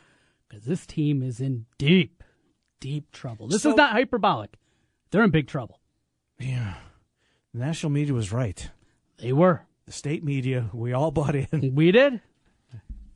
[0.49, 2.25] because this team is in deep,
[2.81, 3.47] deep trouble.
[3.47, 4.57] This So- is not hyperbolic.
[5.13, 5.79] They're in big trouble.
[6.41, 6.75] Yeah.
[7.55, 8.69] The national media was right.
[9.19, 9.63] They were.
[9.87, 11.73] The state media, we all bought in.
[11.77, 12.21] We did.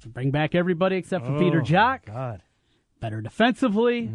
[0.06, 2.06] Bring back everybody except for Oh, Peter Jok.
[2.06, 2.42] God.
[3.00, 4.10] Better defensively.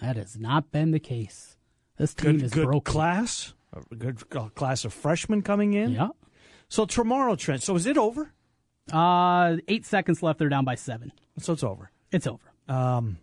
[0.00, 1.56] That has not been the case.
[1.96, 2.92] This team Good, is good broken.
[2.92, 3.54] class.
[3.90, 5.92] A good uh, class of freshmen coming in.
[5.92, 6.08] Yeah.
[6.68, 7.62] So tomorrow, Trent.
[7.62, 8.32] So is it over?
[8.92, 10.38] Uh, eight seconds left.
[10.38, 11.12] They're down by seven.
[11.38, 11.90] So it's over.
[12.10, 12.52] It's over.
[12.68, 13.18] Um,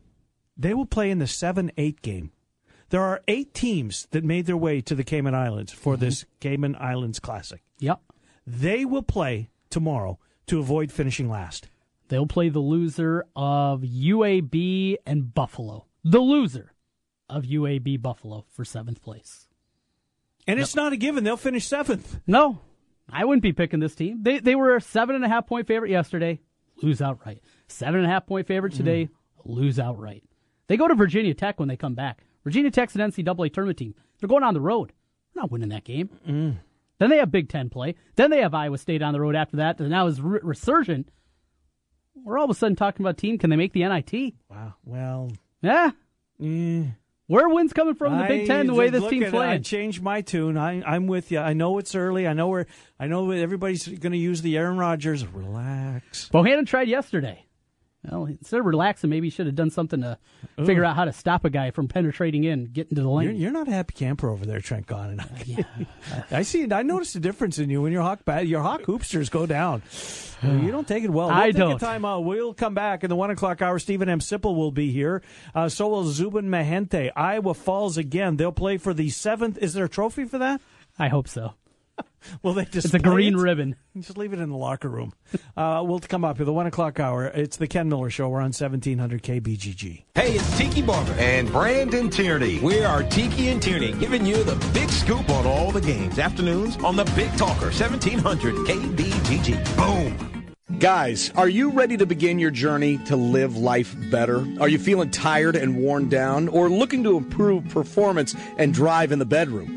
[0.55, 2.31] they will play in the 7 8 game.
[2.89, 6.75] There are eight teams that made their way to the Cayman Islands for this Cayman
[6.79, 7.61] Islands Classic.
[7.79, 7.99] Yep.
[8.45, 11.67] They will play tomorrow to avoid finishing last.
[12.09, 15.87] They'll play the loser of UAB and Buffalo.
[16.03, 16.73] The loser
[17.29, 19.47] of UAB Buffalo for seventh place.
[20.47, 21.23] And it's not a given.
[21.23, 22.19] They'll finish seventh.
[22.25, 22.61] No,
[23.11, 24.23] I wouldn't be picking this team.
[24.23, 26.39] They they were a seven and a half point favorite yesterday,
[26.81, 27.41] lose outright.
[27.67, 28.85] Seven and a half point favorite mm-hmm.
[28.85, 29.09] today,
[29.43, 30.23] lose outright.
[30.67, 32.23] They go to Virginia Tech when they come back.
[32.43, 33.95] Virginia Tech's an NCAA tournament team.
[34.19, 34.93] They're going on the road.
[35.33, 36.09] They're not winning that game.
[36.27, 36.57] Mm.
[36.99, 37.95] Then they have Big Ten play.
[38.15, 39.79] Then they have Iowa State on the road after that.
[39.79, 41.09] And now is re- resurgent.
[42.25, 43.37] We're all of a sudden talking about team.
[43.37, 44.33] Can they make the NIT?
[44.49, 44.73] Wow.
[44.85, 45.91] Well, Yeah.
[46.43, 46.83] eh.
[47.29, 48.67] Where wins coming from the Big Ten?
[48.67, 49.63] The way this team's it, I playing.
[49.63, 50.57] changed my tune.
[50.57, 51.39] I, I'm with you.
[51.39, 52.25] I know it's early.
[52.25, 52.65] I know we're.
[52.97, 55.25] I know everybody's going to use the Aaron Rodgers.
[55.27, 56.29] Relax.
[56.33, 57.43] Bohannon tried yesterday.
[58.09, 60.17] Well, instead of relaxing, maybe he should have done something to
[60.65, 63.25] figure out how to stop a guy from penetrating in, getting to the lane.
[63.27, 65.21] You're, you're not a happy camper over there, Trent Condon.
[66.31, 66.71] I see.
[66.71, 69.81] I noticed a difference in you when your hawk your hawk hoopsters go down.
[70.43, 71.29] You don't take it well.
[71.29, 71.71] We'll I take don't.
[71.77, 72.19] A time out.
[72.19, 73.79] We'll come back in the one o'clock hour.
[73.79, 74.19] Steven M.
[74.19, 75.23] Sipple will be here.
[75.55, 77.11] Uh, so will Zubin Mehenti.
[77.15, 78.37] Iowa falls again.
[78.37, 79.57] They'll play for the seventh.
[79.57, 80.61] Is there a trophy for that?
[80.99, 81.55] I hope so.
[82.43, 83.75] Will they just It's a green ribbon.
[83.97, 85.13] Just leave it in the locker room.
[85.55, 87.25] Uh, we'll come up with the one o'clock hour.
[87.25, 88.29] It's the Ken Miller Show.
[88.29, 90.03] We're on seventeen hundred KBGG.
[90.15, 92.59] Hey, it's Tiki Barber and Brandon Tierney.
[92.59, 96.19] We are Tiki and Tierney, giving you the big scoop on all the games.
[96.19, 99.77] Afternoons on the Big Talker, 1700 KBGG.
[99.77, 100.37] Boom.
[100.79, 104.45] Guys, are you ready to begin your journey to live life better?
[104.59, 109.17] Are you feeling tired and worn down or looking to improve performance and drive in
[109.17, 109.76] the bedroom?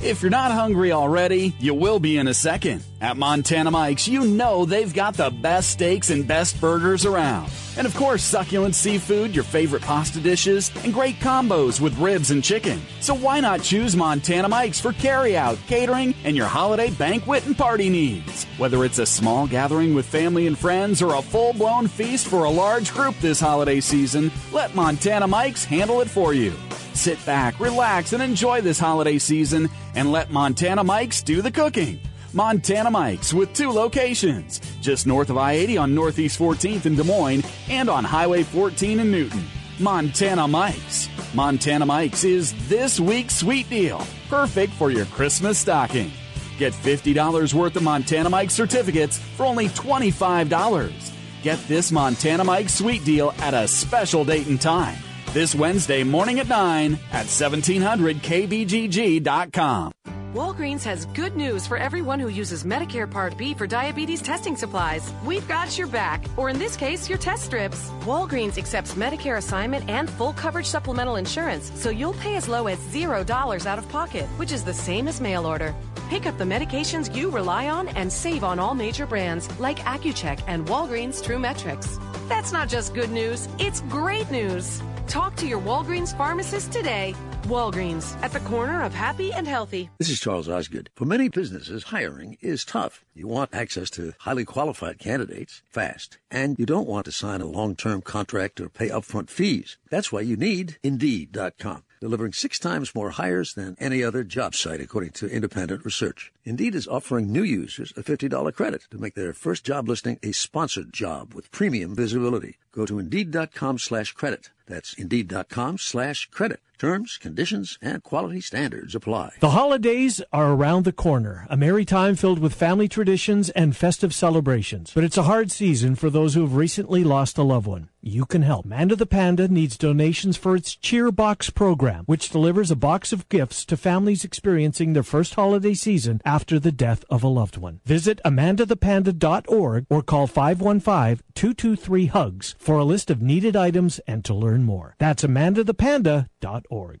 [0.00, 2.84] If you're not hungry already, you will be in a second.
[3.00, 7.48] At Montana Mike's, you know they've got the best steaks and best burgers around.
[7.76, 12.42] And of course, succulent seafood, your favorite pasta dishes, and great combos with ribs and
[12.42, 12.80] chicken.
[12.98, 17.88] So why not choose Montana Mike's for carryout, catering, and your holiday banquet and party
[17.88, 18.46] needs?
[18.58, 22.44] Whether it's a small gathering with family and friends or a full blown feast for
[22.44, 26.52] a large group this holiday season, let Montana Mike's handle it for you.
[26.94, 32.00] Sit back, relax, and enjoy this holiday season and let Montana Mike's do the cooking.
[32.34, 37.04] Montana Mike's with two locations, just north of I 80 on Northeast 14th in Des
[37.04, 39.42] Moines and on Highway 14 in Newton.
[39.78, 41.08] Montana Mike's.
[41.34, 46.10] Montana Mike's is this week's sweet deal, perfect for your Christmas stocking.
[46.58, 51.12] Get $50 worth of Montana Mike's certificates for only $25.
[51.42, 54.98] Get this Montana Mike's sweet deal at a special date and time
[55.32, 59.92] this Wednesday morning at 9 at 1700kbgg.com.
[60.34, 65.10] Walgreens has good news for everyone who uses Medicare Part B for diabetes testing supplies.
[65.24, 67.88] We've got your back, or in this case, your test strips.
[68.02, 72.78] Walgreens accepts Medicare assignment and full coverage supplemental insurance, so you'll pay as low as
[72.78, 75.74] $0 out of pocket, which is the same as mail order.
[76.10, 80.42] Pick up the medications you rely on and save on all major brands like Accu-Chek
[80.46, 81.98] and Walgreens True Metrix.
[82.28, 84.82] That's not just good news, it's great news.
[85.06, 87.14] Talk to your Walgreens pharmacist today.
[87.48, 89.90] Walgreens, at the corner of happy and healthy.
[89.98, 90.90] This is Charles Osgood.
[90.94, 93.04] For many businesses, hiring is tough.
[93.14, 97.46] You want access to highly qualified candidates fast, and you don't want to sign a
[97.46, 99.78] long term contract or pay upfront fees.
[99.90, 104.80] That's why you need Indeed.com delivering six times more hires than any other job site,
[104.80, 106.32] according to independent research.
[106.44, 110.32] Indeed is offering new users a $50 credit to make their first job listing a
[110.32, 112.56] sponsored job with premium visibility.
[112.72, 114.50] Go to Indeed.com slash credit.
[114.66, 116.60] That's Indeed.com slash credit.
[116.78, 119.32] Terms, conditions, and quality standards apply.
[119.40, 124.14] The holidays are around the corner, a merry time filled with family traditions and festive
[124.14, 124.92] celebrations.
[124.94, 127.88] But it's a hard season for those who have recently lost a loved one.
[128.00, 128.64] You can help.
[128.64, 133.28] Amanda the Panda needs donations for its Cheer Box program, which delivers a box of
[133.28, 137.80] gifts to families experiencing their first holiday season after the death of a loved one.
[137.84, 144.94] Visit amandathepanda.org or call 515-223-HUGS for a list of needed items and to learn more.
[144.98, 147.00] That's amandathepanda.org.